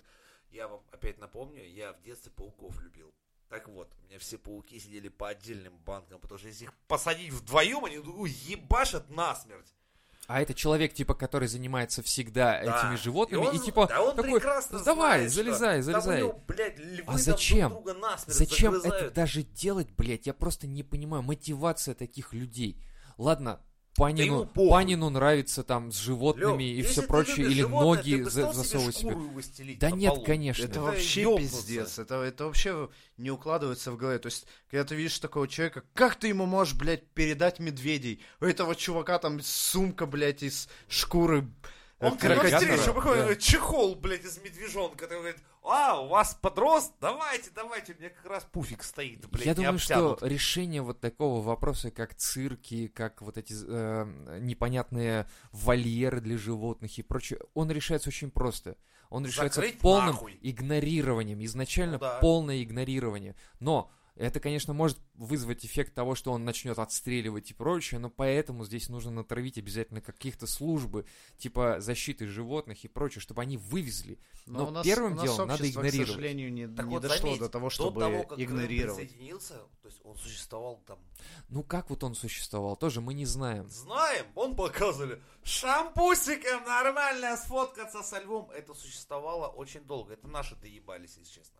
Я 0.51 0.67
вам 0.67 0.81
опять 0.91 1.19
напомню, 1.19 1.63
я 1.67 1.93
в 1.93 2.01
детстве 2.01 2.31
пауков 2.31 2.81
любил. 2.81 3.13
Так 3.49 3.67
вот, 3.67 3.91
у 4.01 4.07
меня 4.07 4.19
все 4.19 4.37
пауки 4.37 4.79
сидели 4.79 5.09
по 5.09 5.29
отдельным 5.29 5.77
банкам, 5.79 6.19
потому 6.19 6.37
что 6.37 6.47
если 6.47 6.65
их 6.65 6.73
посадить 6.87 7.31
вдвоем, 7.33 7.83
они 7.85 7.95
ебашат 7.95 9.09
насмерть. 9.09 9.73
А 10.31 10.41
это 10.41 10.53
человек, 10.53 10.93
типа, 10.93 11.15
который 11.15 11.47
занимается 11.47 12.03
всегда 12.03 12.61
Да. 12.63 12.79
этими 12.85 12.95
животными, 12.97 13.43
И 13.43 13.47
он- 13.47 13.55
и, 13.55 13.59
типа, 13.59 13.87
да 13.87 13.99
он 14.03 14.15
такой, 14.15 14.33
прекрасно 14.33 14.83
давай, 14.83 15.27
знает, 15.27 15.33
залезай, 15.33 15.81
залезай. 15.81 16.19
него, 16.19 16.39
блядь, 16.47 16.79
А 17.07 17.17
зачем? 17.17 17.69
друг 17.71 17.85
Зачем 18.35 18.73
это 18.73 18.81
загрызают. 18.83 19.13
даже 19.15 19.41
делать, 19.41 19.87
блядь? 19.97 20.27
Я 20.27 20.35
просто 20.35 20.67
не 20.67 20.83
понимаю. 20.83 21.23
Мотивация 21.23 21.95
таких 21.95 22.31
людей. 22.33 22.79
Ладно, 23.17 23.59
Панину. 23.99 24.45
Панину 24.45 25.09
нравится 25.09 25.63
там 25.63 25.91
с 25.91 25.97
животными 25.97 26.63
Лёв, 26.63 26.79
и 26.79 26.81
все 26.83 27.01
прочее, 27.03 27.45
или 27.47 27.61
животное, 27.61 27.97
ноги 27.97 28.21
за- 28.23 28.51
засовывать 28.53 28.95
себе 28.95 29.11
себе. 29.41 29.75
Да 29.79 29.91
нет, 29.91 30.13
полу? 30.13 30.25
конечно. 30.25 30.63
Это 30.63 30.71
Это 30.71 30.81
вообще 30.81 31.21
ёбнуться. 31.23 31.57
пиздец. 31.57 31.99
Это, 31.99 32.15
это 32.23 32.45
вообще 32.45 32.89
не 33.17 33.31
укладывается 33.31 33.91
в 33.91 33.97
голове. 33.97 34.19
То 34.19 34.27
есть, 34.27 34.47
когда 34.71 34.83
ты 34.85 34.95
видишь 34.95 35.19
такого 35.19 35.47
человека, 35.47 35.83
как 35.93 36.15
ты 36.15 36.27
ему 36.29 36.45
можешь, 36.45 36.73
блядь, 36.75 37.05
передать 37.09 37.59
медведей? 37.59 38.21
У 38.39 38.45
этого 38.45 38.75
чувака 38.75 39.19
там 39.19 39.41
сумка, 39.41 40.05
блядь, 40.05 40.43
из 40.43 40.69
шкуры 40.87 41.47
э, 41.99 42.07
Он 42.07 42.17
демонстрирует, 42.17 42.81
что 42.81 42.93
да. 43.15 43.35
чехол, 43.35 43.95
блядь, 43.95 44.23
из 44.25 44.37
медвежонка. 44.41 45.07
Ты 45.07 45.15
говорит, 45.15 45.37
а, 45.69 46.01
у 46.01 46.07
вас 46.07 46.35
подрост? 46.41 46.93
Давайте, 46.99 47.49
давайте, 47.55 47.93
у 47.93 47.97
меня 47.99 48.09
как 48.09 48.25
раз 48.25 48.43
пуфик 48.51 48.83
стоит, 48.83 49.27
блядь, 49.29 49.45
Я 49.45 49.55
думаю, 49.55 49.77
что 49.79 50.11
обтянут». 50.11 50.23
решение 50.31 50.81
вот 50.81 50.99
такого 50.99 51.41
вопроса, 51.41 51.91
как 51.91 52.15
цирки, 52.15 52.87
как 52.87 53.21
вот 53.21 53.37
эти 53.37 53.53
э, 53.67 54.39
непонятные 54.41 55.27
вольеры 55.51 56.21
для 56.21 56.37
животных 56.37 56.97
и 56.97 57.03
прочее, 57.03 57.39
он 57.53 57.71
решается 57.71 58.09
очень 58.09 58.31
просто. 58.31 58.75
Он 59.09 59.25
решается 59.25 59.61
Закрыть 59.61 59.79
полным 59.79 60.07
нахуй. 60.13 60.37
игнорированием, 60.41 61.43
изначально 61.45 61.93
Ну 61.93 61.99
да. 61.99 62.19
полное 62.19 62.61
игнорирование. 62.61 63.35
Но 63.59 63.91
это, 64.19 64.39
конечно, 64.41 64.73
может 64.73 64.97
вызвать 65.13 65.65
эффект 65.65 65.93
того, 65.95 66.13
что 66.13 66.31
он 66.33 66.43
начнет 66.43 66.77
отстреливать 66.77 67.51
и 67.51 67.53
прочее, 67.53 67.99
но 67.99 68.09
поэтому 68.09 68.65
здесь 68.65 68.89
нужно 68.89 69.11
натравить 69.11 69.57
обязательно 69.57 70.01
каких-то 70.01 70.45
службы, 70.45 71.05
типа 71.37 71.77
защиты 71.79 72.27
животных 72.27 72.83
и 72.83 72.89
прочее, 72.89 73.21
чтобы 73.21 73.41
они 73.41 73.55
вывезли. 73.55 74.19
Но, 74.45 74.67
у 74.67 74.71
нас- 74.71 74.85
первым 74.85 75.13
у 75.13 75.15
нас 75.15 75.23
делом 75.23 75.47
надо 75.47 75.69
игнорировать. 75.69 76.07
к 76.09 76.11
сожалению, 76.11 76.51
не, 76.51 76.67
Так 76.67 76.85
не 76.87 76.91
вот, 76.95 77.01
дошло 77.01 77.17
заметь, 77.17 77.39
до 77.39 77.49
того, 77.49 77.67
до 77.69 77.73
чтобы 77.73 77.99
того, 78.01 78.23
как 78.23 78.39
игнорировать. 78.39 78.99
присоединился, 79.09 79.53
то 79.81 79.87
есть 79.87 80.01
он 80.03 80.17
существовал 80.17 80.83
там. 80.85 80.99
Ну 81.47 81.63
как 81.63 81.89
вот 81.89 82.03
он 82.03 82.13
существовал, 82.13 82.75
тоже 82.75 82.99
мы 82.99 83.13
не 83.13 83.25
знаем. 83.25 83.69
Знаем, 83.69 84.25
он 84.35 84.55
показывали. 84.55 85.21
Шампусиком 85.43 86.65
нормально 86.65 87.37
сфоткаться 87.37 88.03
со 88.03 88.19
львом. 88.19 88.51
Это 88.51 88.73
существовало 88.73 89.47
очень 89.47 89.81
долго. 89.85 90.13
Это 90.13 90.27
наши 90.27 90.55
доебались, 90.57 91.15
если 91.17 91.39
честно. 91.39 91.59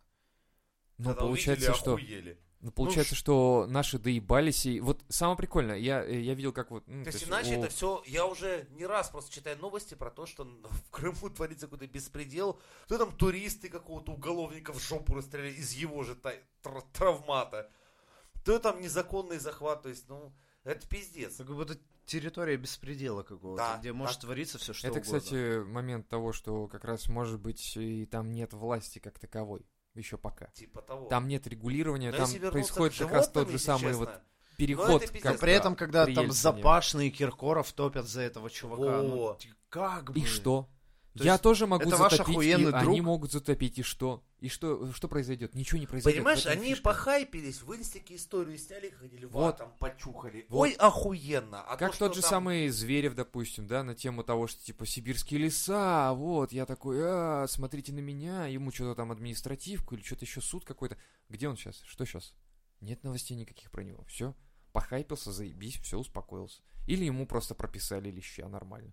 Но 0.98 1.10
Когда 1.10 1.20
получается, 1.22 1.70
увидели, 1.70 1.80
что... 1.80 1.92
охуели. 1.94 2.38
Ну, 2.62 2.70
получается, 2.72 3.14
что 3.14 3.66
наши 3.70 3.98
доебались, 3.98 4.66
и 4.66 4.80
вот 4.80 5.02
самое 5.08 5.36
прикольное, 5.38 5.76
я, 5.78 6.04
я 6.04 6.34
видел, 6.34 6.52
как 6.52 6.70
вот... 6.70 6.84
ну, 6.86 7.04
То 7.04 7.08
есть 7.08 7.20
есть 7.20 7.30
иначе 7.30 7.56
у- 7.56 7.60
это 7.62 7.68
все, 7.70 8.02
я 8.06 8.26
уже 8.26 8.66
не 8.72 8.84
раз 8.84 9.08
просто 9.08 9.32
читаю 9.32 9.56
новости 9.58 9.94
про 9.94 10.10
то, 10.10 10.26
что 10.26 10.44
в 10.44 10.90
Крыму 10.90 11.30
творится 11.30 11.66
какой-то 11.66 11.86
беспредел. 11.86 12.60
То 12.86 12.98
там 12.98 13.12
туристы 13.16 13.70
какого-то 13.70 14.12
уголовника 14.12 14.72
в 14.74 14.78
жопу 14.78 15.14
расстреляли 15.14 15.54
из 15.54 15.72
его 15.72 16.02
же 16.02 16.14
та- 16.14 16.34
тр- 16.62 16.84
травмата. 16.92 17.70
То 18.44 18.58
там 18.58 18.80
незаконный 18.82 19.38
захват, 19.38 19.82
то 19.82 19.88
есть, 19.88 20.06
ну, 20.08 20.32
это 20.64 20.86
пиздец. 20.86 21.36
Как 21.38 21.46
будто 21.54 21.78
территория 22.04 22.56
беспредела 22.58 23.22
какого-то, 23.22 23.62
Да, 23.62 23.78
где 23.78 23.92
может 23.94 24.16
так. 24.16 24.22
твориться 24.26 24.58
все 24.58 24.74
что 24.74 24.86
Это, 24.88 24.98
угодно. 24.98 25.18
кстати, 25.20 25.58
момент 25.64 26.08
того, 26.08 26.32
что 26.32 26.66
как 26.68 26.84
раз, 26.84 27.08
может 27.08 27.40
быть, 27.40 27.76
и 27.76 28.04
там 28.04 28.32
нет 28.32 28.52
власти 28.52 28.98
как 28.98 29.18
таковой, 29.18 29.64
еще 29.94 30.16
пока. 30.18 30.46
Типа 30.48 30.82
того. 30.82 31.06
Там 31.06 31.28
нет 31.28 31.46
регулирования, 31.46 32.10
Но 32.10 32.18
там 32.18 32.50
происходит 32.50 32.98
как 32.98 33.12
раз 33.12 33.28
тот 33.28 33.48
же 33.50 33.58
самый 33.58 33.92
честно, 33.92 33.98
вот 33.98 34.10
переход, 34.56 35.02
это 35.02 35.18
как 35.18 35.40
при 35.40 35.52
этом, 35.52 35.74
когда 35.74 36.04
при 36.04 36.14
там 36.14 36.26
Ельцине. 36.26 36.42
Запашный 36.42 37.08
и 37.08 37.10
Киркоров 37.10 37.72
топят 37.72 38.06
за 38.06 38.22
этого 38.22 38.50
чувака, 38.50 39.02
ну, 39.02 39.36
как 39.68 40.12
бы... 40.12 40.20
И 40.20 40.24
что? 40.24 40.68
То 41.16 41.24
Я 41.24 41.38
тоже 41.38 41.66
могу 41.66 41.82
это 41.88 41.96
ваш 41.96 42.12
затопить, 42.12 42.28
и 42.28 42.52
охуенный 42.52 42.72
они 42.72 42.84
друг? 42.84 43.00
могут 43.00 43.32
затопить, 43.32 43.78
и 43.80 43.82
что? 43.82 44.22
И 44.38 44.48
что, 44.48 44.92
что 44.92 45.08
произойдет? 45.08 45.54
Ничего 45.56 45.80
не 45.80 45.86
произойдет. 45.86 46.20
Понимаешь, 46.20 46.46
они 46.46 46.68
фишка. 46.68 46.84
похайпились, 46.84 47.62
в 47.62 47.74
инстике 47.74 48.14
историю 48.14 48.56
сняли, 48.58 48.90
ходили, 48.90 49.24
вот, 49.24 49.56
там 49.56 49.74
почухали. 49.80 50.46
Вот. 50.48 50.60
Ой, 50.60 50.72
охуенно. 50.78 51.62
А 51.62 51.76
Как 51.76 51.92
то, 51.92 51.98
тот 51.98 52.14
же 52.14 52.20
там- 52.22 52.30
самый 52.30 52.68
Зверев, 52.68 53.14
допустим, 53.16 53.66
да, 53.66 53.82
на 53.82 53.96
тему 53.96 54.22
того, 54.22 54.46
что 54.46 54.62
типа 54.64 54.86
сибирские 54.86 55.40
леса, 55.40 56.12
вот, 56.14 56.52
я 56.52 56.64
такой, 56.64 56.98
а, 57.02 57.46
смотрите 57.48 57.92
на 57.92 57.98
меня, 58.00 58.46
ему 58.46 58.70
что-то 58.70 58.94
там 58.94 59.10
административку 59.10 59.96
или 59.96 60.02
что-то 60.02 60.24
еще 60.24 60.40
суд 60.40 60.64
какой-то. 60.64 60.96
Где 61.28 61.48
он 61.48 61.56
сейчас? 61.56 61.80
Что 61.84 62.04
сейчас? 62.04 62.34
Нет 62.80 63.02
новостей 63.02 63.36
никаких 63.36 63.72
про 63.72 63.82
него. 63.82 64.04
Все, 64.04 64.34
похайпился, 64.72 65.32
заебись, 65.32 65.80
все, 65.80 65.98
успокоился. 65.98 66.62
Или 66.86 67.04
ему 67.04 67.26
просто 67.26 67.56
прописали 67.56 68.10
леща 68.12 68.48
нормально. 68.48 68.92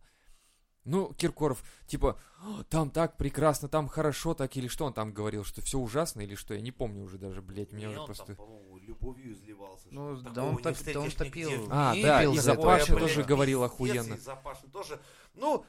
Ну, 0.88 1.14
Киркоров, 1.14 1.64
типа, 1.86 2.18
«А, 2.40 2.64
там 2.70 2.90
так 2.90 3.18
прекрасно, 3.18 3.68
там 3.68 3.88
хорошо 3.90 4.34
так, 4.34 4.56
или 4.56 4.68
что 4.70 4.86
он 4.86 4.94
там 4.94 5.12
говорил, 5.12 5.44
что 5.44 5.62
все 5.62 5.78
ужасно, 5.78 6.22
или 6.22 6.36
что, 6.36 6.54
я 6.54 6.62
не 6.62 6.72
помню 6.72 7.04
уже 7.04 7.18
даже, 7.18 7.42
блядь, 7.42 7.74
меня 7.74 7.88
Не, 7.88 7.92
уже 7.92 8.00
он 8.00 8.06
просто... 8.06 8.26
там, 8.28 8.36
по-моему, 8.38 8.78
любовью 8.78 9.34
изливался. 9.34 9.88
Ну, 9.92 10.16
что 10.16 10.30
да 10.30 10.44
он 10.46 10.56
не 10.56 10.62
топ- 10.64 10.94
да 10.94 11.00
он 11.02 11.12
топил. 11.12 11.68
А, 11.70 11.94
мире, 11.94 12.08
да, 12.08 12.24
и 12.24 12.26
такое, 12.28 12.42
Запашин 12.42 12.96
блядь, 12.96 13.08
тоже 13.10 13.24
говорил 13.24 13.64
охуенно. 13.64 14.14
и 14.14 14.18
Запашин 14.18 14.72
тоже. 14.72 15.00
Ну, 15.36 15.66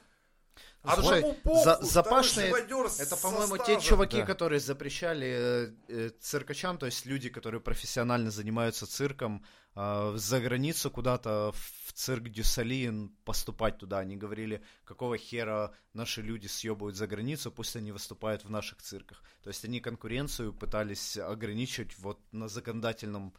Ну, 0.83 0.91
слушай, 0.93 1.21
похуй, 1.43 1.63
За- 1.63 1.79
Запашные- 1.81 2.51
Это, 2.99 3.17
по-моему, 3.17 3.57
те 3.57 3.79
чуваки, 3.81 4.17
Да. 4.17 4.25
которые 4.25 4.59
запрещали 4.61 5.27
э, 5.27 5.73
э, 5.89 6.09
циркачам, 6.21 6.77
то 6.77 6.85
есть 6.85 7.05
люди, 7.05 7.29
которые 7.29 7.59
профессионально 7.61 8.31
занимаются 8.31 8.85
цирком, 8.87 9.43
э, 9.43 9.45
за 9.75 10.39
границу 10.41 10.91
куда-то 10.91 11.53
в 11.53 11.93
цирк 11.93 12.29
Дюсалин 12.29 13.09
поступать 13.25 13.77
туда. 13.77 13.99
Они 13.99 14.15
говорили, 14.17 14.61
какого 14.83 15.17
хера 15.17 15.71
наши 15.93 16.21
люди 16.21 16.47
съебывают 16.47 16.95
за 16.95 17.07
границу, 17.07 17.51
пусть 17.51 17.75
они 17.75 17.91
выступают 17.91 18.43
в 18.43 18.49
наших 18.49 18.81
цирках. 18.81 19.21
То 19.43 19.49
есть 19.49 19.63
они 19.65 19.79
конкуренцию 19.79 20.53
пытались 20.53 21.17
ограничить 21.17 21.97
вот 21.99 22.19
на 22.31 22.47
законодательном 22.47 23.33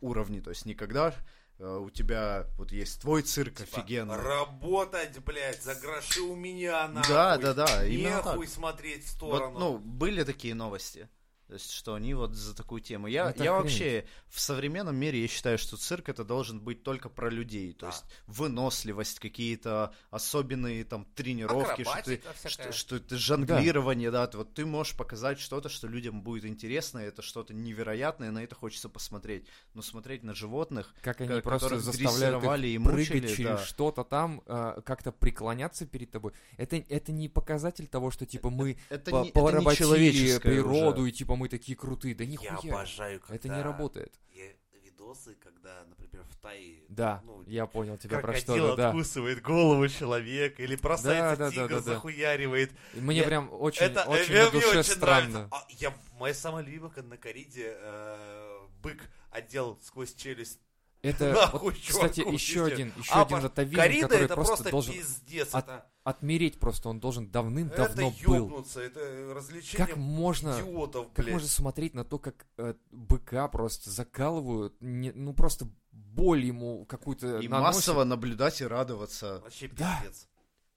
уровне. 0.00 0.40
То 0.40 0.50
есть 0.50 0.64
никогда 0.66 1.14
э, 1.58 1.76
у 1.76 1.90
тебя 1.90 2.46
вот 2.56 2.72
есть 2.72 3.00
твой 3.00 3.22
цирк 3.22 3.56
Типа, 3.58 3.78
офигенный. 3.78 4.16
Работать, 4.16 5.18
блядь, 5.20 5.62
за 5.62 5.74
гроши 5.74 6.20
у 6.20 6.34
меня, 6.34 6.88
нахуй. 6.88 7.12
Да, 7.12 7.36
да, 7.38 7.54
да, 7.54 7.86
Нехуй 7.88 8.46
так. 8.46 8.54
смотреть 8.54 9.04
в 9.04 9.20
Вот, 9.20 9.36
сторону. 9.36 9.58
ну, 9.58 9.78
были 9.78 10.24
такие 10.24 10.54
новости. 10.54 11.08
То 11.46 11.52
есть, 11.54 11.70
что 11.72 11.92
они 11.92 12.14
вот 12.14 12.34
за 12.34 12.56
такую 12.56 12.80
тему. 12.80 13.06
Я, 13.06 13.28
Это 13.30 13.44
я 13.44 13.54
охренеть. 13.56 13.72
вообще 13.80 14.06
в 14.30 14.40
современном 14.40 14.96
мире 14.96 15.20
я 15.20 15.28
считаю, 15.28 15.58
что 15.58 15.76
цирк 15.76 16.08
это 16.08 16.24
должен 16.24 16.58
быть 16.58 16.82
только 16.82 17.10
про 17.10 17.28
людей. 17.28 17.74
То 17.74 17.86
Да. 17.86 17.92
есть 17.92 18.04
выносливость, 18.26 19.18
какие-то 19.18 19.92
особенные 20.10 20.84
там 20.84 21.06
тренировки, 21.14 21.82
что, 21.84 22.02
ты, 22.02 22.22
всякая. 22.34 22.48
что, 22.48 22.72
что 22.72 22.96
это 22.96 23.16
жонглирование, 23.16 24.10
да. 24.10 24.26
ты- 24.26 24.38
вот 24.38 24.54
ты 24.54 24.64
можешь 24.64 24.96
показать 24.96 25.38
что-то, 25.38 25.68
что 25.68 25.86
людям 25.86 26.22
будет 26.22 26.44
интересно, 26.46 26.98
это 27.00 27.20
что-то 27.20 27.52
невероятное, 27.52 28.30
на 28.30 28.42
это 28.42 28.54
хочется 28.54 28.88
посмотреть. 28.88 29.44
Но 29.74 29.82
смотреть 29.82 30.22
на 30.22 30.34
животных, 30.34 30.94
Как 31.02 31.20
они 31.20 31.28
ко- 31.28 31.40
просто 31.42 31.76
дрессировали 31.78 32.68
и 32.68 32.78
прыгать 32.78 33.10
мучили, 33.10 33.34
через 33.34 33.58
да. 33.58 33.64
что-то 33.64 34.04
там, 34.04 34.42
а, 34.46 34.80
как-то 34.80 35.12
преклоняться 35.12 35.86
перед 35.86 36.10
тобой. 36.10 36.32
Это, 36.56 36.76
это 36.76 37.12
не 37.12 37.28
показатель 37.28 37.86
того, 37.86 38.10
что 38.10 38.24
типа 38.26 38.50
мы 38.50 38.78
это 38.88 39.10
по- 39.10 39.22
не, 39.22 39.28
это 39.30 39.40
не 39.40 40.38
природу 40.38 41.02
уже. 41.02 41.10
и 41.10 41.12
типа 41.12 41.33
мы 41.36 41.48
такие 41.48 41.76
крутые. 41.76 42.14
Да 42.14 42.24
Я 42.24 42.30
нихуя. 42.30 42.72
обожаю, 42.74 43.20
когда... 43.20 43.34
Это 43.34 43.48
не 43.48 43.62
работает. 43.62 44.12
Я 44.32 44.44
видосы, 44.82 45.34
когда, 45.36 45.84
например, 45.88 46.24
в 46.30 46.36
Тае... 46.36 46.82
Да, 46.88 47.20
ну, 47.24 47.42
я 47.46 47.66
понял 47.66 47.96
тебя 47.98 48.18
про 48.20 48.34
что. 48.34 48.76
Да. 48.76 48.88
откусывает 48.88 49.42
голову 49.42 49.88
человека 49.88 50.62
или 50.62 50.76
бросается 50.76 51.36
Да, 51.36 51.46
да, 51.46 51.50
тигр, 51.50 51.68
да, 51.68 51.74
да. 51.76 51.80
захуяривает. 51.82 52.72
И 52.94 53.00
Мне 53.00 53.18
Я- 53.18 53.24
прям 53.24 53.48
очень, 53.52 53.82
это 53.82 54.04
очень 54.04 54.32
э, 54.34 54.44
на 54.44 54.50
душе 54.50 54.78
очень 54.78 54.82
странно. 54.84 55.28
нравится. 55.30 55.48
А, 55.56 55.66
я, 55.70 55.94
моя 56.18 56.34
самая 56.34 56.64
любимая, 56.64 56.90
когда 56.90 57.08
на 57.10 57.16
кориде 57.16 57.74
э, 57.76 58.58
бык 58.82 59.08
одел 59.30 59.78
сквозь 59.82 60.14
челюсть. 60.14 60.60
Это, 61.04 61.32
Нахуй, 61.52 61.60
вот, 61.60 61.74
кстати, 61.74 62.20
еще 62.20 62.64
пиздец. 62.64 62.72
один, 62.72 62.92
еще 62.96 63.12
А 63.12 63.22
один 63.22 63.38
ротовик, 63.38 63.76
Корида 63.76 64.08
который 64.08 64.24
это 64.24 64.34
просто, 64.34 64.54
просто 64.54 64.70
должен 64.70 64.94
пиздец. 64.94 65.48
от- 65.54 65.64
это, 65.64 65.86
отмереть 66.02 66.58
просто, 66.58 66.88
он 66.88 66.98
должен 67.00 67.30
давным-давно 67.30 68.08
это 68.08 68.26
был. 68.26 68.34
ёбнуться, 68.34 68.80
это 68.80 69.00
развлечение 69.34 69.86
Как 69.86 69.96
можно, 69.96 70.58
идиотов, 70.60 71.08
как 71.12 71.24
блядь. 71.24 71.34
можно 71.34 71.48
смотреть 71.48 71.94
на 71.94 72.04
то, 72.04 72.18
как 72.18 72.46
э, 72.58 72.74
быка 72.90 73.46
просто 73.48 73.90
закалывают, 73.90 74.74
не- 74.80 75.12
ну 75.12 75.34
просто 75.34 75.68
боль 75.92 76.44
ему 76.44 76.84
какую-то 76.86 77.38
И 77.40 77.48
наносят. 77.48 77.76
массово 77.76 78.04
наблюдать 78.04 78.60
и 78.60 78.66
радоваться. 78.66 79.40
Вообще 79.44 79.68
Да. 79.68 80.02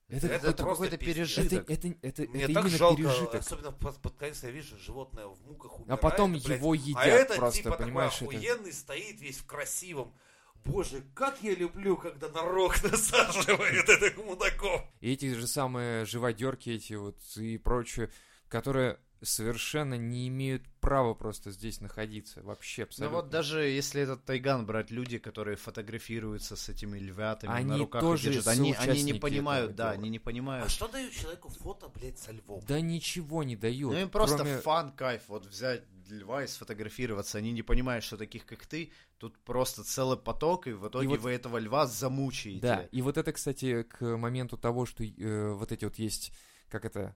Это, 0.09 0.27
Это 0.27 0.39
какой-то- 0.53 0.63
какой-то 0.63 0.97
пережиток. 0.97 1.69
это, 1.69 1.87
это, 1.89 1.97
это, 2.01 2.21
Мне 2.31 2.43
это 2.45 2.53
так 2.53 2.63
именно 2.65 2.77
жалко, 2.77 3.01
пережиток. 3.03 3.35
особенно 3.35 3.71
под, 3.73 3.97
под 4.01 4.15
конец 4.15 4.41
я 4.43 4.51
вижу 4.51 4.77
животное 4.77 5.27
в 5.27 5.41
муках 5.45 5.71
А 5.73 5.75
умирает, 5.81 6.01
потом 6.01 6.31
блядь. 6.31 6.59
его 6.59 6.71
А 6.71 6.75
едят 6.77 7.05
этот 7.07 7.37
просто, 7.37 7.63
типа 7.63 7.75
понимаешь? 7.75 8.13
такой 8.17 8.35
это- 8.37 8.45
охуенный 8.53 8.73
стоит 8.73 9.19
весь 9.19 9.37
в 9.37 9.45
красивом. 9.45 10.13
Боже, 10.63 11.03
как 11.13 11.41
я 11.43 11.53
люблю, 11.55 11.97
когда 11.97 12.29
на 12.29 12.41
рог 12.41 12.81
насаживает 12.83 13.89
этих 13.89 14.17
мудаков. 14.17 14.81
И 15.01 15.11
эти 15.11 15.33
же 15.33 15.45
самые 15.47 16.05
живодерки 16.05 16.69
эти 16.69 16.93
вот 16.93 17.17
и 17.35 17.57
прочее, 17.57 18.09
которые 18.47 18.99
совершенно 19.21 19.95
не 19.95 20.27
имеют 20.27 20.63
права 20.79 21.13
просто 21.13 21.51
здесь 21.51 21.81
находиться. 21.81 22.41
Вообще 22.43 22.81
Ну 22.83 22.85
абсолютно. 22.87 23.15
вот 23.17 23.29
даже 23.29 23.61
если 23.65 24.01
этот 24.01 24.23
тайган 24.25 24.65
брать, 24.65 24.91
люди, 24.91 25.17
которые 25.17 25.57
фотографируются 25.57 26.55
с 26.55 26.69
этими 26.69 26.97
львятами 26.99 27.49
на 27.49 27.55
Они 27.57 27.79
руках 27.79 28.01
тоже 28.01 28.29
и 28.29 28.33
держат, 28.33 28.47
они, 28.47 28.73
они 28.73 29.03
не 29.03 29.13
понимают, 29.13 29.71
этого 29.71 29.77
да, 29.77 29.83
дела. 29.91 30.01
они 30.01 30.09
не 30.09 30.17
А 30.17 30.21
понимают. 30.21 30.71
что 30.71 30.87
дают 30.87 31.13
человеку 31.13 31.49
фото, 31.49 31.89
блядь, 31.89 32.19
со 32.19 32.31
львом? 32.31 32.61
Да 32.67 32.79
ничего 32.81 33.43
не 33.43 33.55
дают. 33.55 33.93
Ну 33.93 33.99
им 33.99 34.09
просто 34.09 34.37
кроме- 34.37 34.57
фан, 34.59 34.91
кайф, 34.91 35.23
вот 35.27 35.45
взять 35.45 35.83
льва 36.09 36.43
и 36.43 36.47
сфотографироваться. 36.47 37.37
Они 37.37 37.51
не 37.51 37.63
понимают, 37.63 38.03
что 38.05 38.15
таких, 38.17 38.45
как 38.45 38.65
ты, 38.65 38.91
тут 39.17 39.37
просто 39.39 39.83
целый 39.83 40.17
поток, 40.17 40.67
и 40.67 40.71
в 40.71 40.87
итоге 40.87 41.07
вот- 41.09 41.19
вы 41.19 41.31
этого 41.31 41.57
льва 41.57 41.85
замучаете. 41.85 42.61
Да, 42.61 42.87
и 42.91 43.01
вот 43.01 43.17
это, 43.17 43.33
кстати, 43.33 43.83
к 43.83 44.17
моменту 44.17 44.57
того, 44.57 44.85
что 44.85 45.03
э, 45.03 45.51
вот 45.53 45.71
эти 45.71 45.83
вот 45.85 45.95
есть, 45.95 46.31
как 46.69 46.85
это, 46.85 47.15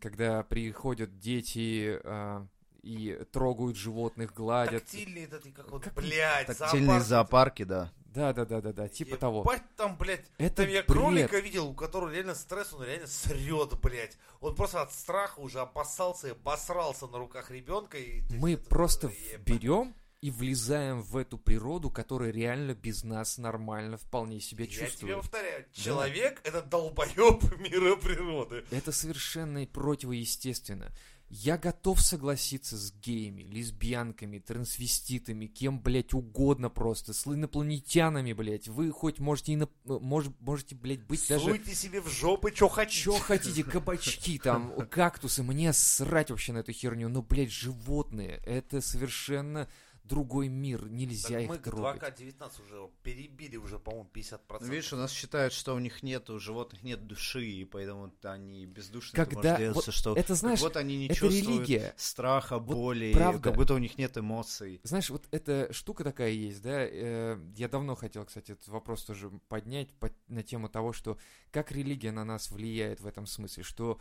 когда 0.00 0.42
приходят 0.44 1.18
дети 1.18 1.98
а, 2.04 2.46
и 2.82 3.18
трогают 3.32 3.76
животных, 3.76 4.32
гладят. 4.34 4.84
Тактильный 4.84 5.24
этот, 5.24 5.44
как 5.54 5.70
вот, 5.70 5.84
Как- 5.84 5.94
блядь, 5.94 6.46
Тактильные 6.46 7.00
зоопарки, 7.00 7.64
да. 7.64 7.92
Да, 8.06 8.34
да, 8.34 8.44
да, 8.44 8.60
да, 8.60 8.72
да, 8.74 8.88
типа 8.88 9.16
того. 9.16 9.40
Ебать 9.40 9.62
там, 9.74 9.96
блядь, 9.96 10.26
Это 10.36 10.56
там 10.56 10.66
я 10.66 10.82
бред. 10.82 10.86
кролика 10.86 11.38
видел, 11.38 11.68
у 11.68 11.74
которого 11.74 12.10
реально 12.12 12.34
стресс, 12.34 12.72
он 12.74 12.84
реально 12.84 13.06
срет, 13.06 13.80
блядь. 13.80 14.18
Он 14.40 14.54
просто 14.54 14.82
от 14.82 14.92
страха 14.92 15.38
уже 15.40 15.60
опасался 15.60 16.28
и 16.28 16.30
обосрался 16.32 17.06
на 17.06 17.16
руках 17.18 17.50
ребенка. 17.50 17.96
И, 17.96 18.20
Мы 18.36 18.52
это- 18.52 18.68
просто 18.68 19.06
ебать. 19.08 19.40
берем 19.46 19.94
и 20.22 20.30
влезаем 20.30 21.02
в 21.02 21.16
эту 21.16 21.36
природу, 21.36 21.90
которая 21.90 22.30
реально 22.30 22.74
без 22.74 23.02
нас 23.02 23.38
нормально 23.38 23.96
вполне 23.96 24.38
себя 24.40 24.64
Я 24.64 24.70
тебе 24.70 24.86
чувствует. 24.86 25.16
повторяю, 25.16 25.66
человек 25.72 26.40
это 26.44 26.62
долбоеб 26.62 27.58
мира 27.58 27.96
природы. 27.96 28.64
Это 28.70 28.92
совершенно 28.92 29.66
противоестественно. 29.66 30.92
Я 31.28 31.56
готов 31.56 32.00
согласиться 32.00 32.76
с 32.76 32.92
геями, 32.92 33.42
лесбиянками, 33.42 34.38
трансвеститами, 34.38 35.46
кем, 35.46 35.80
блядь, 35.80 36.12
угодно 36.12 36.68
просто, 36.68 37.14
с 37.14 37.26
инопланетянами, 37.26 38.34
блядь. 38.34 38.68
Вы 38.68 38.92
хоть 38.92 39.18
можете, 39.18 39.54
иноп... 39.54 39.70
мож... 39.86 40.26
можете 40.40 40.74
блядь, 40.74 41.02
быть 41.04 41.26
даже... 41.28 41.46
Суйте 41.46 41.74
себе 41.74 42.02
в 42.02 42.08
жопы, 42.08 42.52
что 42.54 42.68
хотите. 42.68 43.00
Что 43.00 43.18
хотите, 43.18 43.64
кабачки 43.64 44.38
там, 44.38 44.86
кактусы, 44.90 45.42
мне 45.42 45.72
срать 45.72 46.30
вообще 46.30 46.52
на 46.52 46.58
эту 46.58 46.72
херню, 46.72 47.08
но, 47.08 47.22
блядь, 47.22 47.50
животные, 47.50 48.42
это 48.44 48.82
совершенно 48.82 49.68
другой 50.04 50.48
мир, 50.48 50.88
нельзя 50.88 51.28
Так 51.36 51.42
их 51.42 51.48
мы 51.48 51.58
трогать. 51.58 52.02
2К19 52.02 52.62
уже 52.62 52.90
перебили 53.02 53.56
уже, 53.56 53.78
по-моему, 53.78 54.08
50%. 54.12 54.38
Ну, 54.60 54.66
видишь, 54.66 54.92
у 54.92 54.96
нас 54.96 55.10
считают, 55.12 55.52
что 55.52 55.74
у 55.74 55.78
них 55.78 56.02
нет, 56.02 56.28
у 56.30 56.38
животных 56.38 56.82
нет 56.82 57.06
души, 57.06 57.44
и 57.44 57.64
поэтому 57.64 58.12
они 58.22 58.66
бездушные, 58.66 59.24
Когда- 59.24 59.40
ты 59.40 59.48
можешь 59.48 59.58
делать 59.58 59.86
вот 59.86 59.94
что... 59.94 60.16
это, 60.16 60.34
знаешь, 60.34 60.60
вот 60.60 60.76
они 60.76 60.96
не 60.96 61.06
это 61.06 61.14
чувствуют 61.14 61.68
религия. 61.68 61.94
страха, 61.96 62.58
боли, 62.58 63.06
и 63.06 63.14
правда. 63.14 63.40
как 63.50 63.56
будто 63.56 63.74
у 63.74 63.78
них 63.78 63.96
нет 63.98 64.16
эмоций. 64.18 64.80
Знаешь, 64.82 65.10
вот 65.10 65.26
эта 65.30 65.72
штука 65.72 66.04
такая 66.04 66.30
есть, 66.30 66.62
да, 66.62 66.82
э, 66.84 67.38
я 67.56 67.68
давно 67.68 67.94
хотел, 67.94 68.24
кстати, 68.24 68.52
этот 68.52 68.68
вопрос 68.68 69.04
тоже 69.04 69.30
поднять 69.48 69.92
по- 69.94 70.10
на 70.28 70.42
тему 70.42 70.68
того, 70.68 70.92
что 70.92 71.18
как 71.50 71.70
религия 71.72 72.12
на 72.12 72.24
нас 72.24 72.50
влияет 72.50 73.00
в 73.00 73.06
этом 73.06 73.26
смысле, 73.26 73.62
что 73.62 74.00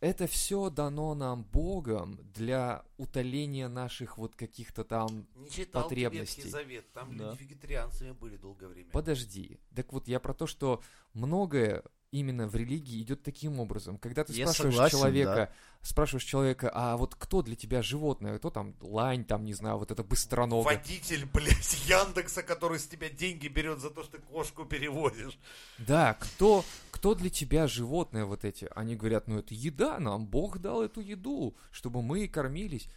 это 0.00 0.26
все 0.26 0.70
дано 0.70 1.14
нам 1.14 1.42
Богом 1.44 2.18
для 2.34 2.84
утоления 2.96 3.68
наших 3.68 4.18
вот 4.18 4.34
каких-то 4.36 4.84
там... 4.84 5.26
Не 5.34 5.50
читал 5.50 5.82
потребностей. 5.82 6.42
Ветхий 6.42 6.50
Завет, 6.50 6.92
там 6.92 7.16
Да. 7.16 7.30
люди 7.30 7.42
вегетарианцами 7.42 8.12
были 8.12 8.36
долгое 8.36 8.68
время. 8.68 8.90
Подожди. 8.90 9.58
Так 9.74 9.92
вот, 9.92 10.08
я 10.08 10.20
про 10.20 10.34
то, 10.34 10.46
что 10.46 10.82
многое 11.14 11.82
именно 12.10 12.48
в 12.48 12.56
религии 12.56 13.02
идет 13.02 13.22
таким 13.22 13.60
образом. 13.60 13.98
Когда 13.98 14.24
ты 14.24 14.32
Я 14.32 14.46
спрашиваешь 14.46 14.74
согласен, 14.74 14.98
человека, 14.98 15.52
спрашиваешь 15.82 16.24
человека, 16.24 16.70
а 16.72 16.96
вот 16.96 17.14
кто 17.14 17.42
для 17.42 17.54
тебя 17.56 17.82
животное, 17.82 18.38
кто 18.38 18.50
там 18.50 18.74
лань, 18.80 19.24
там, 19.24 19.44
не 19.44 19.54
знаю, 19.54 19.78
вот 19.78 19.90
это 19.90 20.02
быстроногое. 20.02 20.76
Водитель, 20.76 21.26
блядь, 21.26 21.74
Яндекса, 21.86 22.42
который 22.42 22.78
с 22.78 22.86
тебя 22.86 23.08
деньги 23.10 23.48
берет 23.48 23.80
за 23.80 23.90
то, 23.90 24.02
что 24.02 24.18
ты 24.18 24.22
кошку 24.22 24.64
переводишь. 24.64 25.38
Да, 25.78 26.14
кто, 26.14 26.64
кто 26.90 27.14
для 27.14 27.30
тебя 27.30 27.66
животное 27.66 28.24
вот 28.24 28.44
эти? 28.44 28.68
Они 28.74 28.96
говорят, 28.96 29.28
ну 29.28 29.38
это 29.38 29.54
еда, 29.54 29.98
нам 29.98 30.26
Бог 30.26 30.58
дал 30.58 30.82
эту 30.82 31.00
еду, 31.00 31.56
чтобы 31.70 32.02
мы 32.02 32.26
кормились. 32.28 32.88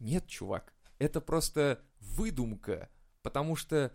Нет, 0.00 0.26
чувак, 0.26 0.74
это 0.98 1.20
просто 1.20 1.80
выдумка, 2.00 2.90
потому 3.22 3.56
что 3.56 3.92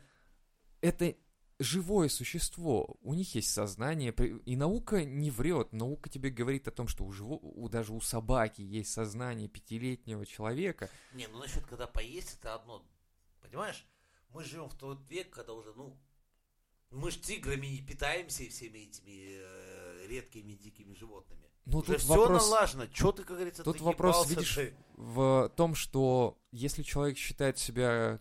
это 0.82 1.14
живое 1.60 2.08
существо, 2.10 2.98
у 3.02 3.14
них 3.14 3.36
есть 3.36 3.52
сознание, 3.52 4.12
и 4.46 4.56
наука 4.56 5.04
не 5.04 5.30
врет, 5.30 5.74
наука 5.74 6.10
тебе 6.10 6.30
говорит 6.30 6.68
о 6.68 6.72
том, 6.72 6.88
что 6.88 7.04
у, 7.04 7.12
живо- 7.12 7.40
у- 7.42 7.68
даже 7.70 7.94
у 7.94 8.00
собаки 8.02 8.62
есть 8.62 8.92
сознание 8.92 9.48
пятилетнего 9.50 10.26
человека. 10.26 10.90
Не, 11.14 11.28
ну 11.28 11.40
насчет 11.40 11.66
когда 11.66 11.86
поесть, 11.86 12.38
это 12.40 12.56
одно. 12.56 12.86
Понимаешь? 13.42 13.86
Мы 14.30 14.44
живем 14.44 14.70
в 14.70 14.76
тот 14.76 15.00
век, 15.10 15.30
когда 15.32 15.54
уже, 15.54 15.74
ну, 15.74 15.98
мы 16.92 17.12
ж 17.12 17.18
тиgrами 17.18 17.68
не 17.68 17.82
питаемся 17.82 18.44
и 18.44 18.50
всеми 18.50 18.80
этими 18.80 19.38
э, 19.40 20.08
редкими 20.08 20.54
дикими 20.54 20.94
животными. 20.94 21.42
Ну, 21.66 21.80
уже 21.80 21.94
тут 21.94 22.02
все 22.02 22.16
вопрос... 22.16 22.50
налажено. 22.50 22.88
Че 22.88 23.12
ты, 23.12 23.24
как 23.24 23.36
говорится, 23.36 23.64
Тут 23.64 23.82
вопрос, 23.82 24.28
видишь, 24.30 24.56
ты? 24.56 24.74
в 24.96 25.52
том, 25.56 25.76
что 25.76 26.40
если 26.52 26.84
человек 26.84 27.18
считает 27.18 27.58
себя 27.60 28.20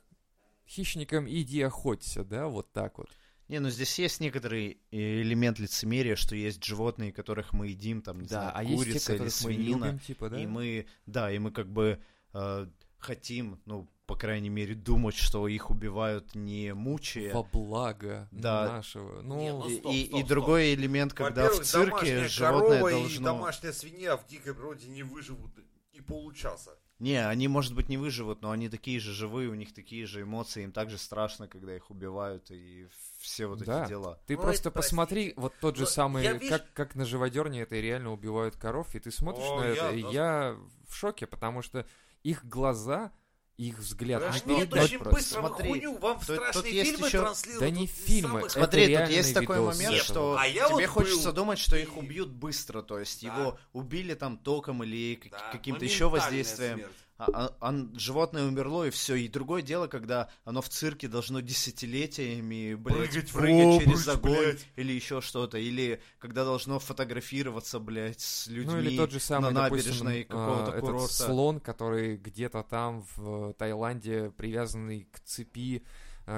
хищником, 0.66 1.28
иди 1.28 1.62
охоться, 1.62 2.24
да, 2.24 2.48
вот 2.48 2.72
так 2.72 2.98
вот. 2.98 3.08
Не, 3.48 3.60
ну 3.60 3.70
здесь 3.70 3.98
есть 3.98 4.20
некоторый 4.20 4.78
э, 4.90 4.96
элемент 5.22 5.58
лицемерия, 5.58 6.16
что 6.16 6.36
есть 6.36 6.62
животные, 6.62 7.12
которых 7.12 7.52
мы 7.52 7.68
едим, 7.68 8.02
там, 8.02 8.20
не 8.20 8.28
Да, 8.28 8.40
знаю, 8.40 8.52
а 8.54 8.62
есть 8.64 8.82
те, 8.84 8.88
курица 8.90 9.12
или 9.12 9.18
которых 9.18 9.34
мы 9.42 9.52
свинина. 9.54 9.84
любим, 9.86 9.98
типа, 10.00 10.28
да? 10.28 10.40
И 10.42 10.46
мы, 10.46 10.86
да, 11.06 11.32
и 11.32 11.38
мы 11.38 11.50
как 11.50 11.68
бы 11.72 11.98
э, 12.34 12.66
хотим, 12.98 13.60
ну, 13.64 13.88
по 14.06 14.16
крайней 14.16 14.48
мере, 14.48 14.74
думать, 14.74 15.14
что 15.14 15.48
их 15.48 15.70
убивают 15.70 16.34
не 16.34 16.72
мучая. 16.74 17.32
Во 17.34 17.42
благо 17.42 18.28
Да. 18.32 18.66
нашего. 18.68 19.20
Ну, 19.22 19.38
Не, 19.38 19.52
ну, 19.52 19.68
И, 19.68 19.76
стоп, 19.78 19.92
и- 19.92 20.04
стоп, 20.06 20.14
и 20.14 20.18
стоп. 20.20 20.28
другой 20.28 20.74
элемент, 20.74 21.12
когда 21.12 21.48
в 21.50 21.60
цирке 21.62 21.90
домашняя 21.90 22.28
животное 22.28 22.68
корова 22.78 22.88
и 22.88 22.92
должно... 22.92 23.24
домашняя 23.26 23.72
свинья 23.72 24.16
в 24.16 24.26
дикой 24.26 24.54
природе 24.54 24.88
не 24.88 25.02
выживут 25.02 25.52
и 25.92 26.00
получаса. 26.00 26.70
Не, 26.98 27.24
они, 27.28 27.46
может 27.46 27.74
быть, 27.74 27.88
не 27.88 27.96
выживут, 27.96 28.42
но 28.42 28.50
они 28.50 28.68
такие 28.68 28.98
же 28.98 29.12
живые, 29.12 29.48
у 29.50 29.54
них 29.54 29.72
такие 29.72 30.04
же 30.04 30.22
эмоции, 30.22 30.64
им 30.64 30.72
также 30.72 30.98
страшно, 30.98 31.46
когда 31.46 31.76
их 31.76 31.90
убивают, 31.90 32.50
и 32.50 32.88
все 33.20 33.46
вот 33.46 33.60
Да. 33.60 33.82
эти 33.84 33.90
дела. 33.90 34.18
ты 34.26 34.34
Ну, 34.36 34.42
просто 34.42 34.68
это, 34.70 34.76
посмотри, 34.78 35.32
вот 35.36 35.52
тот 35.60 35.76
же 35.76 35.82
Но 35.82 35.88
самый, 35.88 36.24
я 36.24 36.32
вижу- 36.32 36.50
как, 36.58 36.72
как 36.72 36.94
на 36.96 37.04
живодерне 37.04 37.60
это 37.62 37.76
и 37.76 37.80
реально 37.80 38.12
убивают 38.12 38.56
коров, 38.56 38.94
и 38.96 38.98
ты 38.98 39.12
смотришь 39.12 39.44
О, 39.46 39.60
на 39.60 39.64
это, 39.66 39.84
я- 39.84 39.92
и 39.92 40.02
да. 40.02 40.08
я 40.10 40.56
в 40.88 40.94
шоке, 40.94 41.28
потому 41.28 41.62
что 41.62 41.86
их 42.24 42.44
глаза, 42.44 43.12
их 43.58 43.76
взгляд, 43.78 44.22
нет, 44.46 44.70
передать 44.70 44.84
очень 44.84 44.98
просто. 45.00 45.14
быстро 45.18 45.40
Смотри, 45.40 45.68
хуйню, 45.70 45.98
вам 45.98 46.18
тут- 46.20 46.26
тут 46.28 46.36
страшные 46.36 46.74
есть 46.74 46.90
фильмы 46.92 47.06
еще- 47.08 47.18
транслируют. 47.20 47.60
Да 47.60 47.70
не 47.70 47.86
фильмы, 47.88 48.28
самых- 48.28 48.44
это 48.44 48.52
Смотри, 48.60 48.96
тут 48.96 49.08
есть 49.08 49.34
такой 49.34 49.56
видос 49.58 49.74
момент, 49.76 49.94
Нет, 49.94 50.04
что 50.04 50.36
а 50.38 50.46
я 50.46 50.64
тебе 50.68 50.74
вот 50.86 50.86
хочется 50.86 51.26
был 51.28 51.32
думать, 51.34 51.58
что 51.58 51.76
их 51.76 51.96
убьют 51.96 52.28
быстро, 52.28 52.82
то 52.82 52.98
есть 53.00 53.20
Да. 53.22 53.34
его 53.36 53.58
убили 53.72 54.14
там 54.14 54.38
током 54.38 54.84
или 54.84 55.20
Да, 55.30 55.50
каким-то 55.50 55.84
еще 55.84 56.08
воздействием. 56.08 56.76
смерть. 56.78 56.92
А, 57.18 57.52
а- 57.60 57.88
животное 57.94 58.46
умерло 58.46 58.84
и 58.84 58.90
все. 58.90 59.16
И 59.16 59.26
другое 59.28 59.60
дело, 59.62 59.88
когда 59.88 60.28
оно 60.44 60.62
в 60.62 60.68
цирке 60.68 61.08
должно 61.08 61.40
десятилетиями 61.40 62.74
блядь, 62.74 63.10
Прыгать 63.10 63.32
прыгать 63.32 63.64
обруч, 63.82 63.84
через 63.84 64.08
огонь 64.08 64.36
блядь. 64.38 64.66
или 64.76 64.92
еще 64.92 65.20
что-то, 65.20 65.58
или 65.58 66.00
когда 66.20 66.44
должно 66.44 66.78
фотографироваться, 66.78 67.80
блядь, 67.80 68.20
с 68.20 68.46
людьми 68.46 68.72
Ну 68.72 68.78
или 68.80 68.96
тот 68.96 69.10
же 69.10 69.18
самый, 69.18 69.52
на 69.52 69.64
допустим, 69.64 69.90
набережной 70.06 70.22
а, 70.22 70.24
какого-то 70.26 70.70
этот 70.70 70.80
курорта. 70.80 71.12
слон, 71.12 71.60
который 71.60 72.16
где-то 72.16 72.62
там 72.62 73.04
в 73.16 73.52
Таиланде 73.54 74.30
привязанный 74.36 75.08
к 75.10 75.18
цепи 75.20 75.82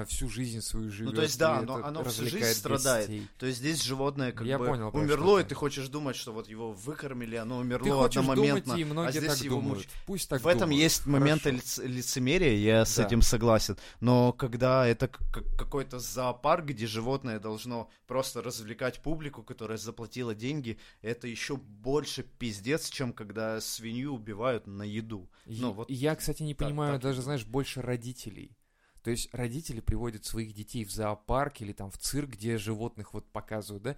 всю 0.07 0.29
жизнь 0.29 0.61
свою 0.61 0.89
живет. 0.89 1.09
Ну, 1.11 1.15
то 1.15 1.21
есть, 1.23 1.37
да, 1.37 1.57
оно, 1.59 1.75
оно 1.83 2.03
всю 2.05 2.23
жизнь 2.25 2.53
страдает. 2.53 3.07
гостей. 3.09 3.27
То 3.37 3.45
есть 3.45 3.59
здесь 3.59 3.81
животное 3.83 4.31
как 4.31 4.47
Я 4.47 4.57
бы 4.57 4.67
понял, 4.67 4.89
умерло, 4.93 5.39
и 5.39 5.43
ты. 5.43 5.53
хочешь 5.55 5.87
думать, 5.89 6.15
что 6.15 6.31
вот 6.31 6.47
его 6.47 6.71
выкормили, 6.71 7.35
оно 7.35 7.57
умерло 7.59 8.07
Ты 8.09 8.19
одномоментно. 8.19 8.61
думать, 8.73 8.79
и 8.79 8.85
многие 8.85 9.07
а 9.09 9.11
здесь 9.11 9.33
так 9.33 9.41
его 9.41 9.55
думают. 9.57 9.77
мучают. 9.79 9.93
Пусть 10.05 10.29
так 10.29 10.41
в 10.41 10.47
этом 10.47 10.61
думают. 10.69 10.81
есть 10.81 11.05
момент 11.05 11.41
Хорошо. 11.43 11.57
лиц- 11.57 11.81
лицемерия, 11.83 12.53
я 12.55 12.85
с 12.85 12.95
Да. 12.95 13.05
этим 13.05 13.21
согласен. 13.21 13.77
Но 13.99 14.31
когда 14.33 14.87
это 14.87 15.07
какой-то 15.07 15.99
зоопарк, 15.99 16.65
где 16.65 16.87
животное 16.87 17.39
должно 17.39 17.89
просто 18.07 18.41
развлекать 18.41 19.01
публику, 19.01 19.43
которая 19.43 19.77
заплатила 19.77 20.33
деньги, 20.35 20.77
это 21.01 21.27
еще 21.27 21.57
больше 21.57 22.23
пиздец, 22.23 22.89
чем 22.89 23.13
когда 23.13 23.59
свинью 23.61 24.13
убивают 24.13 24.67
на 24.67 24.83
еду. 24.83 25.29
И- 25.45 25.59
Ну, 25.59 25.71
вот 25.71 25.89
я, 25.89 26.15
кстати, 26.15 26.43
не 26.43 26.53
так- 26.53 26.67
понимаю 26.69 26.93
так 26.93 27.01
даже, 27.01 27.21
знаешь, 27.21 27.45
больше 27.45 27.81
родителей. 27.81 28.55
То 29.03 29.11
есть 29.11 29.29
родители 29.33 29.79
приводят 29.79 30.25
своих 30.25 30.53
детей 30.53 30.85
в 30.85 30.91
зоопарк 30.91 31.61
или 31.61 31.73
там 31.73 31.89
в 31.91 31.97
цирк, 31.97 32.31
где 32.31 32.57
животных 32.57 33.13
вот 33.13 33.25
показывают, 33.31 33.83
да? 33.83 33.97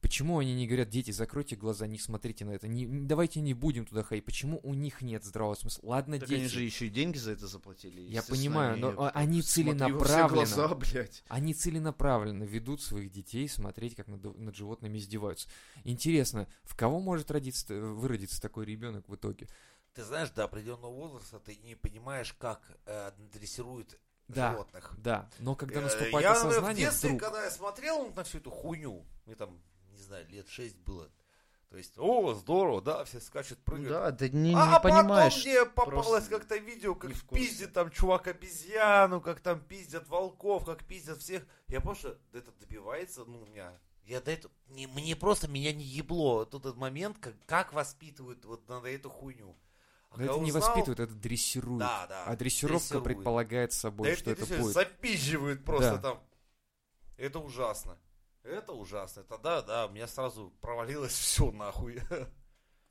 Почему 0.00 0.38
они 0.38 0.54
не 0.54 0.68
говорят, 0.68 0.90
дети, 0.90 1.10
закройте 1.10 1.56
глаза, 1.56 1.88
не 1.88 1.98
смотрите 1.98 2.44
на 2.44 2.52
это, 2.52 2.68
не, 2.68 2.86
давайте 2.86 3.40
не 3.40 3.52
будем 3.52 3.84
туда 3.84 4.04
ходить. 4.04 4.24
Почему 4.24 4.60
у 4.62 4.72
них 4.72 5.02
нет 5.02 5.24
здравого 5.24 5.56
смысла? 5.56 5.88
Ладно, 5.88 6.20
Так 6.20 6.28
дети, 6.28 6.38
они 6.38 6.48
же 6.48 6.62
еще 6.62 6.86
и 6.86 6.88
деньги 6.88 7.18
за 7.18 7.32
это 7.32 7.48
заплатили. 7.48 8.02
Я 8.02 8.22
понимаю, 8.22 8.78
но, 8.78 9.10
они 9.12 9.40
целенаправленно- 9.40 10.28
глаза, 10.28 10.68
блядь. 10.76 11.24
они 11.28 11.52
целенаправленно 11.52 12.44
ведут 12.44 12.80
своих 12.80 13.10
детей 13.10 13.48
смотреть, 13.48 13.96
как 13.96 14.06
над, 14.06 14.38
над 14.38 14.54
животными 14.54 14.98
издеваются. 14.98 15.48
Интересно, 15.82 16.46
в 16.62 16.76
кого 16.76 17.00
может 17.00 17.32
родиться, 17.32 17.74
выродиться 17.74 18.40
такой 18.40 18.66
ребенок 18.66 19.08
в 19.08 19.16
итоге? 19.16 19.48
Ты 19.94 20.04
знаешь, 20.04 20.30
до 20.30 20.44
определенного 20.44 20.92
возраста 20.92 21.40
ты 21.40 21.56
не 21.56 21.74
понимаешь, 21.74 22.32
как 22.38 22.62
э, 22.86 23.10
дрессируют 23.32 23.98
Да. 24.28 24.52
животных. 24.52 24.94
Да, 24.98 25.28
но 25.38 25.54
когда 25.56 25.80
Э, 25.80 25.84
наступает 25.84 26.22
я 26.22 26.32
осознание, 26.32 26.88
в 26.88 26.90
детстве, 26.90 27.10
вдруг... 27.10 27.22
когда 27.22 27.44
я 27.44 27.50
смотрел 27.50 28.12
на 28.14 28.24
всю 28.24 28.38
эту 28.38 28.50
хуйню, 28.50 29.04
мне 29.26 29.34
там, 29.34 29.60
не 29.90 30.02
знаю, 30.02 30.26
лет 30.28 30.48
шесть 30.48 30.76
было. 30.76 31.10
То 31.70 31.76
есть, 31.76 31.98
о, 31.98 32.32
здорово, 32.32 32.80
да, 32.80 33.04
все 33.04 33.20
скачут, 33.20 33.58
прыгают. 33.58 33.90
Да, 33.90 34.10
да 34.10 34.28
не, 34.30 34.54
а, 34.54 34.66
не 34.66 34.74
а 34.76 34.80
понимаешь. 34.80 35.34
потом 35.34 35.52
мне 35.52 35.66
попалось 35.66 36.28
как-то 36.28 36.56
видео, 36.56 36.94
как 36.94 37.12
пиздит 37.30 37.74
там 37.74 37.90
чувак 37.90 38.26
обезьяну, 38.28 39.20
как 39.20 39.40
там 39.40 39.60
пиздят 39.60 40.08
волков, 40.08 40.64
как 40.64 40.84
пиздят 40.84 41.18
всех. 41.18 41.46
Я 41.66 41.82
помню, 41.82 41.96
что 41.98 42.18
это 42.32 42.52
добивается, 42.52 43.24
ну, 43.26 43.42
у 43.42 43.46
меня... 43.46 43.78
Я 44.04 44.22
до 44.22 44.30
этого... 44.30 44.54
Не, 44.68 44.86
мне 44.86 45.14
просто 45.14 45.48
меня 45.48 45.74
не 45.74 45.84
ебло 45.84 46.46
тот 46.46 46.62
этот 46.64 46.78
момент, 46.78 47.18
как, 47.18 47.34
как 47.44 47.74
воспитывают 47.74 48.42
вот 48.46 48.66
на 48.66 48.82
эту 48.86 49.10
хуйню. 49.10 49.54
Но 50.18 50.24
это 50.24 50.32
когда 50.34 50.44
не 50.44 50.50
узнал- 50.52 50.62
воспитывают, 50.68 51.00
это 51.00 51.14
дрессируют. 51.14 51.78
Да, 51.80 52.06
да. 52.08 52.24
а 52.24 52.36
дрессировка 52.36 52.78
дрессируют. 52.80 53.04
предполагает 53.04 53.72
собой, 53.72 54.10
Да 54.10 54.16
что 54.16 54.30
это 54.32 54.44
всё 54.44 54.58
будет. 54.60 54.74
запизживают 54.74 55.64
просто 55.64 55.96
Да. 55.96 55.98
там. 55.98 56.22
Это 57.16 57.38
ужасно. 57.38 57.96
Это 58.42 58.72
ужасно. 58.72 59.24
Тогда, 59.24 59.62
да, 59.62 59.86
у 59.86 59.90
меня 59.90 60.06
сразу 60.06 60.52
провалилось 60.60 61.12
все 61.18 61.50
нахуй. 61.50 62.00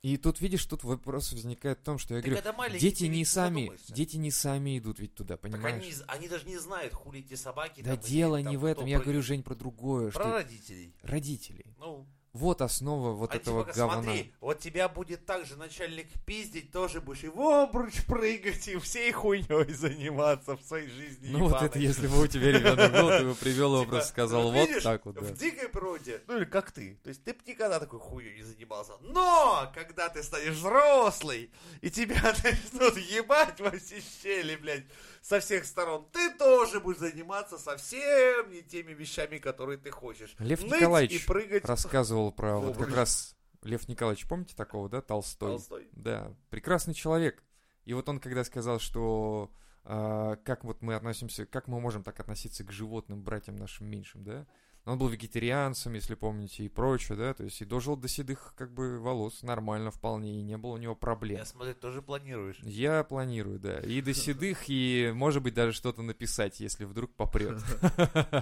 И 0.02 0.16
тут, 0.16 0.40
видишь, 0.40 0.64
тут 0.64 0.84
вопрос 0.84 1.32
возникает 1.32 1.80
в 1.80 1.82
том, 1.82 1.98
что 1.98 2.14
я 2.14 2.20
Так 2.22 2.30
говорю, 2.30 2.68
это 2.68 2.78
дети 2.78 3.04
не 3.04 3.24
сами, 3.24 3.62
задумаешься. 3.62 3.92
дети 3.92 4.16
не 4.16 4.30
сами 4.30 4.78
идут 4.78 5.00
ведь 5.00 5.14
туда, 5.16 5.34
Так 5.34 5.40
понимаешь? 5.40 5.82
они, 5.82 5.92
они 6.06 6.28
даже 6.28 6.46
не 6.46 6.56
знают, 6.58 6.94
хули 6.94 7.18
эти 7.20 7.34
собаки. 7.34 7.80
Да 7.82 7.96
там, 7.96 8.04
дело 8.04 8.40
там 8.40 8.50
не 8.50 8.56
в 8.56 8.64
этом, 8.64 8.86
я 8.86 8.98
прыгает. 8.98 9.04
говорю, 9.04 9.22
Жень, 9.22 9.42
про 9.42 9.56
другое, 9.56 10.12
Про 10.12 10.20
что 10.20 10.32
родителей. 10.34 10.94
родителей. 11.02 11.74
Ну, 11.78 12.06
Вот 12.32 12.60
основа 12.60 13.12
вот 13.12 13.32
а 13.32 13.36
этого 13.36 13.64
типа, 13.64 13.76
говна. 13.76 14.02
смотри, 14.02 14.32
вот 14.40 14.58
тебя 14.58 14.88
будет 14.88 15.24
также 15.24 15.56
начальник 15.56 16.08
пиздить, 16.26 16.70
тоже 16.70 17.00
будешь 17.00 17.24
и 17.24 17.28
в 17.28 17.40
обруч 17.40 18.04
прыгать, 18.06 18.68
и 18.68 18.76
всей 18.78 19.10
хуйней 19.12 19.72
заниматься 19.72 20.56
в 20.56 20.62
своей 20.62 20.88
жизни. 20.88 21.30
Ну 21.30 21.48
вот 21.48 21.62
это, 21.62 21.78
если 21.78 22.06
бы 22.06 22.20
у 22.20 22.26
тебя 22.26 22.52
ребенок 22.52 22.92
был, 22.92 23.08
ты 23.08 23.24
бы 23.24 23.34
привел 23.34 23.74
его, 23.74 23.84
Типа, 23.84 24.00
сказал, 24.02 24.52
ну, 24.52 24.66
вот 24.66 24.82
так 24.82 25.06
вот. 25.06 25.16
В 25.20 25.36
дикой 25.38 25.68
природе, 25.68 26.20
ну 26.26 26.36
или 26.36 26.44
как 26.44 26.70
ты, 26.70 26.98
то 27.02 27.08
есть 27.08 27.24
ты 27.24 27.32
бы 27.32 27.40
никогда 27.46 27.80
такой 27.80 27.98
хуйней 27.98 28.36
не 28.36 28.42
занимался. 28.42 28.92
Но, 29.00 29.72
когда 29.74 30.08
ты 30.08 30.22
станешь 30.22 30.56
взрослый, 30.56 31.50
и 31.80 31.90
тебя 31.90 32.34
начнут 32.44 32.96
ебать 32.98 33.58
во 33.60 33.70
все 33.70 34.02
щели, 34.22 34.56
блядь, 34.56 34.84
со 35.28 35.40
всех 35.40 35.66
сторон, 35.66 36.08
ты 36.10 36.32
тоже 36.36 36.80
будешь 36.80 37.00
заниматься 37.00 37.58
совсем 37.58 38.50
не 38.50 38.62
теми 38.62 38.92
вещами, 38.94 39.36
которые 39.36 39.76
ты 39.76 39.90
хочешь. 39.90 40.34
Лев 40.38 40.62
Ныть 40.62 40.72
Николаевич 40.72 41.26
прыгать. 41.26 41.66
Рассказывал 41.66 42.32
про 42.32 42.58
вот 42.58 42.78
как 42.78 42.94
раз 42.96 43.36
Лев 43.62 43.86
Николаевич, 43.88 44.26
помните 44.26 44.56
такого, 44.56 44.88
да, 44.88 45.02
Толстой? 45.02 45.50
Толстой. 45.50 45.88
Да, 45.92 46.34
прекрасный 46.48 46.94
человек. 46.94 47.44
И 47.84 47.92
вот 47.92 48.08
он 48.08 48.20
когда 48.20 48.42
сказал, 48.42 48.78
что 48.80 49.52
а, 49.84 50.36
как 50.36 50.64
вот 50.64 50.80
мы 50.80 50.94
относимся, 50.94 51.44
как 51.44 51.68
мы 51.68 51.78
можем 51.78 52.02
так 52.02 52.18
относиться 52.20 52.64
к 52.64 52.72
животным, 52.72 53.22
братьям 53.22 53.56
нашим 53.56 53.86
меньшим, 53.86 54.24
да? 54.24 54.46
Он 54.88 54.96
был 54.96 55.08
вегетарианцем, 55.08 55.92
если 55.92 56.14
помните, 56.14 56.64
и 56.64 56.68
прочее, 56.70 57.18
да, 57.18 57.34
то 57.34 57.44
есть 57.44 57.60
и 57.60 57.66
дожил 57.66 57.94
до 57.94 58.08
седых 58.08 58.54
как 58.56 58.72
бы 58.72 58.98
волос 58.98 59.42
нормально 59.42 59.90
вполне, 59.90 60.40
и 60.40 60.42
не 60.42 60.56
было 60.56 60.72
у 60.72 60.76
него 60.78 60.96
проблем. 60.96 61.40
Я 61.40 61.44
смотрю, 61.44 61.74
тоже 61.74 62.00
планируешь. 62.00 62.58
Я 62.62 63.04
планирую, 63.04 63.58
да. 63.58 63.80
И 63.80 64.00
до 64.00 64.14
седых, 64.14 64.64
и, 64.68 65.12
может 65.14 65.42
быть, 65.42 65.52
даже 65.52 65.72
что-то 65.72 66.00
написать, 66.00 66.58
если 66.60 66.86
вдруг 66.86 67.14
попрет. 67.14 67.62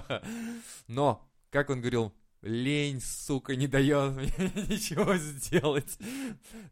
Но, 0.87 1.29
как 1.49 1.69
он 1.69 1.81
говорил, 1.81 2.13
лень, 2.41 3.01
сука, 3.01 3.57
не 3.57 3.67
дает 3.67 4.15
мне 4.15 4.31
ничего 4.69 5.17
сделать. 5.17 5.99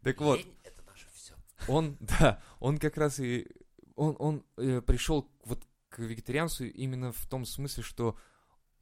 Так 0.02 0.22
вот, 0.22 0.38
Лень— 0.38 0.54
это 0.64 0.82
наше 0.86 1.06
все. 1.12 1.34
он, 1.68 1.98
да, 2.00 2.42
он 2.60 2.78
как 2.78 2.96
раз 2.96 3.20
и... 3.20 3.46
Он, 3.94 4.16
он 4.18 4.44
э, 4.56 4.80
пришел 4.80 5.30
вот 5.44 5.62
к 5.90 5.98
вегетарианству 5.98 6.64
именно 6.64 7.12
в 7.12 7.26
том 7.26 7.44
смысле, 7.44 7.82
что 7.82 8.16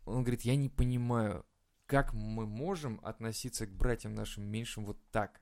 он 0.04 0.22
говорит, 0.22 0.42
я 0.42 0.56
не 0.56 0.68
понимаю, 0.68 1.44
как 1.86 2.12
мы 2.12 2.46
можем 2.46 3.00
относиться 3.02 3.66
к 3.66 3.70
братьям 3.70 4.14
нашим 4.14 4.44
меньшим 4.44 4.84
вот 4.84 4.98
так. 5.10 5.40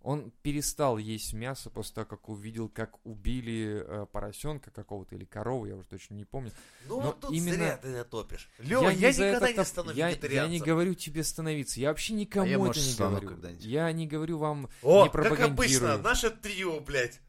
Он 0.00 0.32
перестал 0.42 0.98
есть 0.98 1.32
мясо 1.32 1.70
после 1.70 1.94
того, 1.94 2.06
как 2.06 2.28
увидел, 2.28 2.68
как 2.68 2.98
убили 3.06 3.84
э, 3.86 4.06
поросенка 4.10 4.72
какого-то 4.72 5.14
или 5.14 5.24
корову, 5.24 5.66
я 5.66 5.76
уже 5.76 5.86
точно 5.86 6.14
не 6.14 6.24
помню. 6.24 6.50
Ну, 6.88 6.96
Но 6.96 7.06
вот 7.06 7.20
тут 7.20 7.30
именно- 7.32 7.54
зря 7.54 7.76
ты 7.76 7.88
это 7.88 8.10
топишь. 8.10 8.48
Лёва, 8.58 8.88
я, 8.90 9.12
за 9.12 9.28
никогда 9.28 9.48
это 9.48 9.60
не 9.60 9.64
стану 9.64 9.92
я, 9.92 10.08
я 10.08 10.48
не 10.48 10.58
говорю 10.58 10.94
тебе 10.94 11.22
становиться. 11.22 11.78
Я 11.78 11.90
вообще 11.90 12.14
никому 12.14 12.46
А 12.46 12.48
я, 12.48 12.54
это 12.56 12.64
может, 12.64 12.84
не 12.84 12.96
говорю. 12.96 13.38
Я 13.60 13.92
не 13.92 14.08
говорю 14.08 14.38
вам 14.38 14.68
О, 14.82 15.04
не 15.04 15.10
как 15.10 15.24
обычно, 15.24 15.38
пропагандирую. 15.38 15.98
наше 16.02 16.30
трио, 16.30 16.80
блядь. 16.80 17.20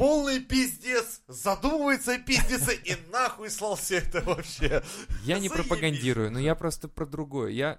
Полный 0.00 0.40
пиздец, 0.40 1.20
задумывается 1.28 2.16
пиздец 2.18 2.70
и 2.70 2.96
нахуй 3.12 3.50
слал 3.50 3.76
все 3.76 3.98
это 3.98 4.22
вообще. 4.22 4.82
Я 5.24 5.38
не 5.38 5.50
пропагандирую, 5.50 6.30
но 6.30 6.38
я 6.38 6.54
просто 6.54 6.88
про 6.88 7.04
другое. 7.04 7.50
Я 7.50 7.78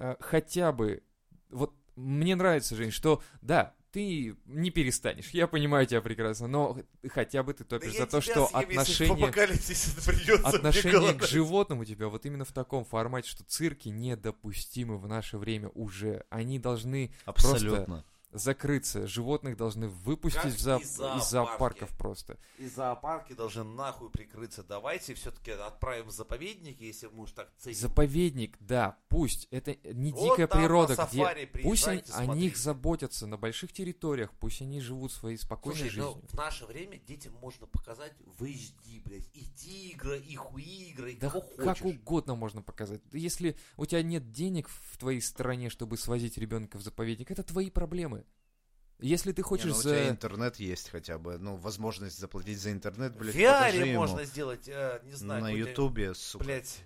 э, 0.00 0.16
хотя 0.18 0.72
бы... 0.72 1.04
Вот 1.48 1.72
мне 1.94 2.34
нравится, 2.34 2.74
Жень, 2.74 2.90
что 2.90 3.22
да, 3.40 3.76
ты 3.92 4.36
не 4.46 4.70
перестанешь. 4.70 5.30
Я 5.30 5.46
понимаю 5.46 5.86
тебя 5.86 6.00
прекрасно, 6.00 6.48
но 6.48 6.76
хотя 7.08 7.44
бы 7.44 7.54
ты 7.54 7.62
Да 7.62 7.78
топишь 7.78 7.92
я 7.92 8.00
за 8.00 8.06
то, 8.06 8.20
что 8.20 8.48
съем, 8.48 8.58
отношение... 8.58 9.28
Отношение 10.42 11.14
к 11.14 11.24
животным 11.24 11.78
у 11.78 11.84
тебя 11.84 12.08
вот 12.08 12.26
именно 12.26 12.44
в 12.44 12.52
таком 12.52 12.84
формате, 12.84 13.28
что 13.28 13.44
цирки 13.44 13.90
недопустимы 13.90 14.98
в 14.98 15.06
наше 15.06 15.38
время 15.38 15.68
уже. 15.68 16.24
Они 16.30 16.58
должны 16.58 17.14
Абсолютно. 17.24 18.04
Закрыться. 18.32 19.06
Животных 19.06 19.56
должны 19.56 19.88
выпустить 19.88 20.40
Как 20.42 20.52
в 20.52 20.56
и 20.56 20.82
из 20.82 20.94
зоопарки. 20.96 21.30
зоопарков 21.30 21.96
просто. 21.98 22.38
И 22.58 22.66
зоопарки 22.68 23.32
должны 23.32 23.64
нахуй 23.64 24.10
прикрыться. 24.10 24.62
Давайте 24.62 25.14
все-таки 25.14 25.50
отправим 25.50 26.06
в 26.06 26.10
заповедники, 26.10 26.82
если 26.82 27.06
мы 27.08 27.24
уж 27.24 27.32
так 27.32 27.50
ценим. 27.58 27.76
Заповедник, 27.76 28.56
да, 28.60 28.96
пусть. 29.08 29.48
Это 29.50 29.76
не 29.92 30.12
Вот 30.12 30.22
дикая 30.30 30.46
природа, 30.46 30.96
где 31.10 31.46
Пусть 31.62 31.88
они, 31.88 32.02
о 32.14 32.26
них 32.26 32.56
заботятся 32.56 33.26
на 33.26 33.36
больших 33.36 33.72
территориях, 33.72 34.30
пусть 34.38 34.62
они 34.62 34.80
живут 34.80 35.12
своей 35.12 35.36
спокойной 35.36 35.80
Слушай, 35.80 35.98
ну, 35.98 36.06
жизнью. 36.12 36.28
в 36.28 36.34
наше 36.34 36.66
время 36.66 36.98
детям 36.98 37.34
можно 37.34 37.66
показать 37.66 38.12
в 38.26 38.44
HD, 38.44 39.02
блядь, 39.04 39.28
и 39.34 39.44
тигра, 39.56 40.16
и 40.16 40.34
хуигра, 40.34 41.10
и 41.10 41.16
Да 41.16 41.30
кого 41.30 41.40
как 41.56 41.78
хочешь. 41.78 41.82
угодно 42.00 42.34
можно 42.34 42.62
показать. 42.62 43.00
Если 43.12 43.56
у 43.76 43.86
тебя 43.86 44.02
нет 44.02 44.30
денег 44.32 44.68
в 44.68 44.98
твоей 44.98 45.20
стране, 45.20 45.70
чтобы 45.70 45.96
свозить 45.96 46.38
ребенка 46.38 46.78
в 46.78 46.82
заповедник, 46.82 47.30
это 47.30 47.42
твои 47.42 47.70
проблемы. 47.70 48.19
Если 49.02 49.32
ты 49.32 49.42
Не, 49.42 49.44
хочешь 49.44 49.66
ну, 49.66 49.78
у 49.78 49.82
за... 49.82 49.90
тебя 49.90 50.08
интернет 50.10 50.56
есть 50.56 50.88
хотя 50.90 51.18
бы, 51.18 51.38
ну, 51.38 51.56
возможность 51.56 52.18
заплатить 52.18 52.58
за 52.58 52.72
интернет, 52.72 53.14
В 53.14 53.18
блядь, 53.18 53.34
VR 53.34 53.52
покажи 53.66 53.86
ему. 53.86 54.00
можно 54.00 54.24
сделать, 54.24 54.68
э, 54.68 55.00
не 55.04 55.12
знаю, 55.12 55.42
на 55.42 55.48
ютубе, 55.50 56.14
сука. 56.14 56.44
блядь, 56.44 56.78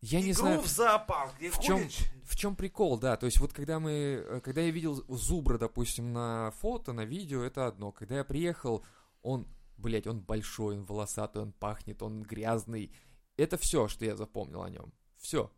Я 0.00 0.20
не 0.20 0.32
игру 0.32 0.40
знаю, 0.42 0.60
в 0.60 0.66
зоопарк, 0.66 1.36
где 1.38 1.50
в 1.50 1.56
ходишь. 1.56 1.98
в 2.24 2.36
чем 2.36 2.56
прикол, 2.56 2.98
да. 2.98 3.16
То 3.16 3.26
есть 3.26 3.38
вот 3.40 3.52
когда 3.52 3.78
мы, 3.80 3.90
э, 3.90 4.40
когда 4.42 4.60
я 4.60 4.70
видел 4.70 5.04
зубра, 5.08 5.58
допустим, 5.58 6.12
на 6.12 6.50
фото, 6.58 6.92
на 6.92 7.04
видео, 7.04 7.42
это 7.42 7.66
одно. 7.66 7.92
Когда 7.92 8.16
я 8.16 8.24
приехал, 8.24 8.84
он, 9.22 9.46
блядь, 9.78 10.06
он 10.06 10.20
большой, 10.20 10.76
он 10.78 10.84
волосатый, 10.84 11.42
он 11.42 11.52
пахнет, 11.52 12.02
он 12.02 12.22
грязный. 12.22 12.92
Это 13.36 13.56
все, 13.58 13.88
что 13.88 14.04
я 14.04 14.16
запомнил 14.16 14.62
о 14.62 14.70
нем. 14.70 14.92
Все. 15.16 15.50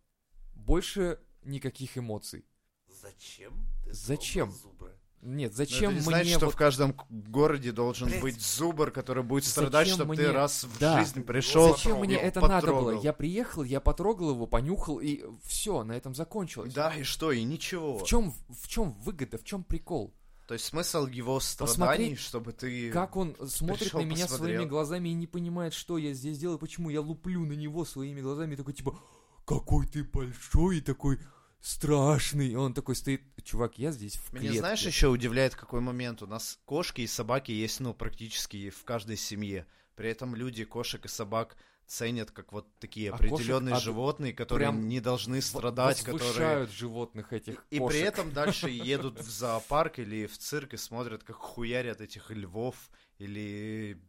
Больше 0.55 1.19
никаких 1.43 1.99
эмоций. 1.99 2.45
Зачем? 2.89 3.53
ты 3.85 3.93
Зачем? 3.93 4.51
зубра? 4.53 4.93
Нет, 5.27 5.51
Но 5.53 5.57
зачем 5.57 5.91
это 5.91 5.91
не 5.91 5.95
мне 5.95 6.03
значит, 6.03 6.37
что 6.37 6.47
вот- 6.47 6.55
в 6.55 6.57
каждом 6.57 6.97
городе 7.11 7.73
должен 7.73 8.09
Блядь. 8.09 8.23
быть 8.23 8.41
зубр, 8.41 8.91
который 8.93 9.25
будет 9.25 9.45
Зачем 9.45 9.53
страдать, 9.53 9.89
чтобы 9.89 10.15
мне- 10.15 10.25
ты 10.25 10.33
раз 10.33 10.65
в 10.65 10.79
Да. 10.79 10.99
жизнь 11.01 11.23
пришел. 11.25 11.73
Зачем 11.73 11.99
мне 11.99 12.15
это 12.17 12.41
надо 12.41 12.67
было? 12.69 12.77
потрогал. 12.77 13.03
Я 13.03 13.13
приехал, 13.13 13.65
я 13.65 13.81
потрогал 13.81 14.31
его, 14.31 14.47
понюхал, 14.47 15.01
и 15.01 15.25
все, 15.43 15.83
на 15.83 15.93
этом 15.93 16.15
закончилось. 16.15 16.73
Да, 16.73 16.95
и 16.95 17.03
что, 17.03 17.33
и 17.33 17.43
ничего. 17.43 17.99
В 17.99 18.05
чем, 18.07 18.33
в 18.49 18.69
чем 18.69 18.93
выгода, 19.01 19.37
в 19.39 19.45
чем 19.45 19.65
прикол? 19.65 20.15
То 20.47 20.55
есть 20.55 20.67
смысл 20.67 21.07
его 21.07 21.41
страданий, 21.41 21.77
Посмотри, 21.77 22.17
чтобы 22.17 22.53
ты... 22.53 22.91
Как 22.93 23.17
он 23.17 23.35
смотрит 23.49 23.81
пришел, 23.81 24.01
на 24.01 24.05
меня 24.05 24.27
посмотрел. 24.27 24.57
своими 24.59 24.69
глазами 24.71 25.09
и 25.09 25.13
не 25.15 25.27
понимает, 25.27 25.75
что 25.75 25.99
я 25.99 26.13
здесь 26.15 26.39
делаю, 26.39 26.59
почему 26.61 26.89
я 26.89 27.01
луплю 27.01 27.45
на 27.45 27.55
него 27.55 27.85
своими 27.85 28.21
глазами, 28.21 28.55
и 28.55 28.57
такой 28.57 28.75
типа, 28.75 28.97
какой 29.45 29.87
ты 29.89 30.05
большой 30.05 30.79
и 30.79 30.81
такой 30.81 31.19
страшный. 31.67 32.49
И 32.49 32.55
он 32.55 32.75
такой 32.75 32.95
стоит, 32.97 33.23
чувак, 33.43 33.79
я 33.79 33.91
здесь 33.93 34.17
в 34.17 34.33
Меня 34.33 34.43
клетке. 34.43 34.59
знаешь, 34.61 34.83
еще 34.83 35.09
удивляет 35.09 35.55
какой 35.57 35.81
момент. 35.81 36.23
У 36.23 36.27
нас 36.27 36.59
кошки 36.65 37.01
и 37.03 37.07
собаки 37.07 37.51
есть, 37.51 37.81
ну, 37.81 37.93
практически 37.95 38.71
в 38.71 38.85
каждой 38.85 39.17
семье. 39.17 39.67
При 39.97 40.11
этом 40.11 40.35
люди 40.35 40.65
кошек 40.65 41.05
и 41.05 41.09
собак 41.09 41.57
ценят 41.87 42.31
как 42.33 42.53
вот 42.53 42.67
такие 42.79 43.11
А 43.11 43.17
кошек 43.17 43.33
определенные 43.33 43.75
од- 43.77 43.83
животные, 43.83 44.33
которые 44.33 44.69
прям 44.69 44.89
не 44.89 45.01
должны 45.01 45.41
страдать, 45.41 46.03
которые... 46.03 46.67
животных 46.67 47.33
этих 47.33 47.65
И 47.71 47.79
кошек. 47.79 47.99
при 47.99 48.07
этом 48.07 48.33
дальше 48.33 48.69
едут 48.71 49.19
в 49.21 49.31
зоопарк 49.31 49.99
или 49.99 50.27
в 50.27 50.37
цирк 50.39 50.75
и 50.75 50.77
смотрят, 50.77 51.23
как 51.25 51.37
хуярят 51.37 52.01
этих 52.01 52.31
львов 52.31 52.77
или 53.19 54.01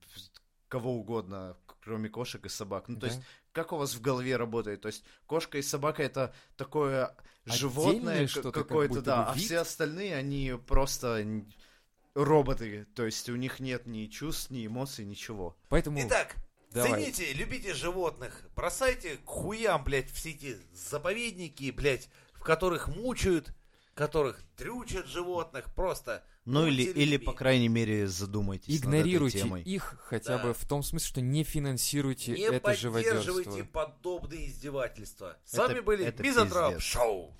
кого 0.67 0.95
угодно, 0.97 1.55
кроме 1.81 2.09
кошек 2.09 2.45
и 2.45 2.49
собак. 2.49 2.87
Ну, 2.89 2.95
то 2.95 3.01
Да. 3.01 3.07
есть, 3.07 3.21
как 3.57 3.73
у 3.73 3.77
вас 3.77 3.95
в 3.95 4.01
голове 4.01 4.37
работает? 4.37 4.81
То 4.81 4.87
есть, 4.87 5.03
кошка 5.25 5.57
и 5.57 5.63
собака 5.63 6.03
это 6.03 6.33
такое 6.55 7.07
Отдельное 7.43 7.57
животное 7.57 8.27
что-то, 8.27 8.51
как 8.51 8.67
какое-то, 8.67 8.93
будто 8.95 9.05
да, 9.05 9.23
бы 9.23 9.31
а 9.31 9.33
вид? 9.33 9.43
все 9.43 9.57
остальные, 9.59 10.15
они 10.15 10.53
просто 10.67 11.25
роботы. 12.13 12.85
То 12.95 13.05
есть, 13.05 13.29
у 13.29 13.35
них 13.35 13.59
нет 13.59 13.87
ни 13.87 14.05
чувств, 14.05 14.51
ни 14.51 14.67
эмоций, 14.67 15.05
ничего. 15.05 15.57
Поэтому 15.69 15.99
Итак, 16.01 16.35
давай. 16.71 17.03
цените, 17.03 17.33
любите 17.33 17.73
животных, 17.73 18.47
бросайте 18.55 19.17
к 19.17 19.25
хуям, 19.25 19.83
блядь, 19.83 20.11
все 20.11 20.29
эти 20.31 20.57
заповедники, 20.71 21.71
блядь, 21.71 22.09
в 22.33 22.41
которых 22.41 22.87
мучают, 22.87 23.55
которых 23.97 24.41
трючат 24.55 25.07
животных, 25.07 25.65
просто 25.73 26.23
Ну, 26.45 26.67
или, 26.67 26.83
или, 26.83 27.17
по 27.17 27.33
крайней 27.33 27.67
мере, 27.67 28.07
задумайтесь 28.07 28.77
игнорируйте 28.77 29.39
над 29.39 29.45
этой 29.47 29.63
темой. 29.63 29.63
их 29.63 29.95
хотя 30.05 30.37
Да. 30.37 30.43
бы 30.43 30.53
в 30.53 30.63
том 30.65 30.83
смысле, 30.83 31.07
что 31.07 31.21
не 31.21 31.43
финансируйте 31.43 32.31
Не 32.33 32.41
это 32.43 32.59
поддерживайте 32.61 33.21
живодерство. 33.21 33.63
подобные 33.73 34.47
издевательства. 34.47 35.37
С 35.45 35.55
Это- 35.55 35.63
вами 35.63 35.79
были 35.81 36.05
это 36.05 36.23
Мизантроп 36.23 36.75
пиздец. 36.75 36.83
Шоу. 36.83 37.33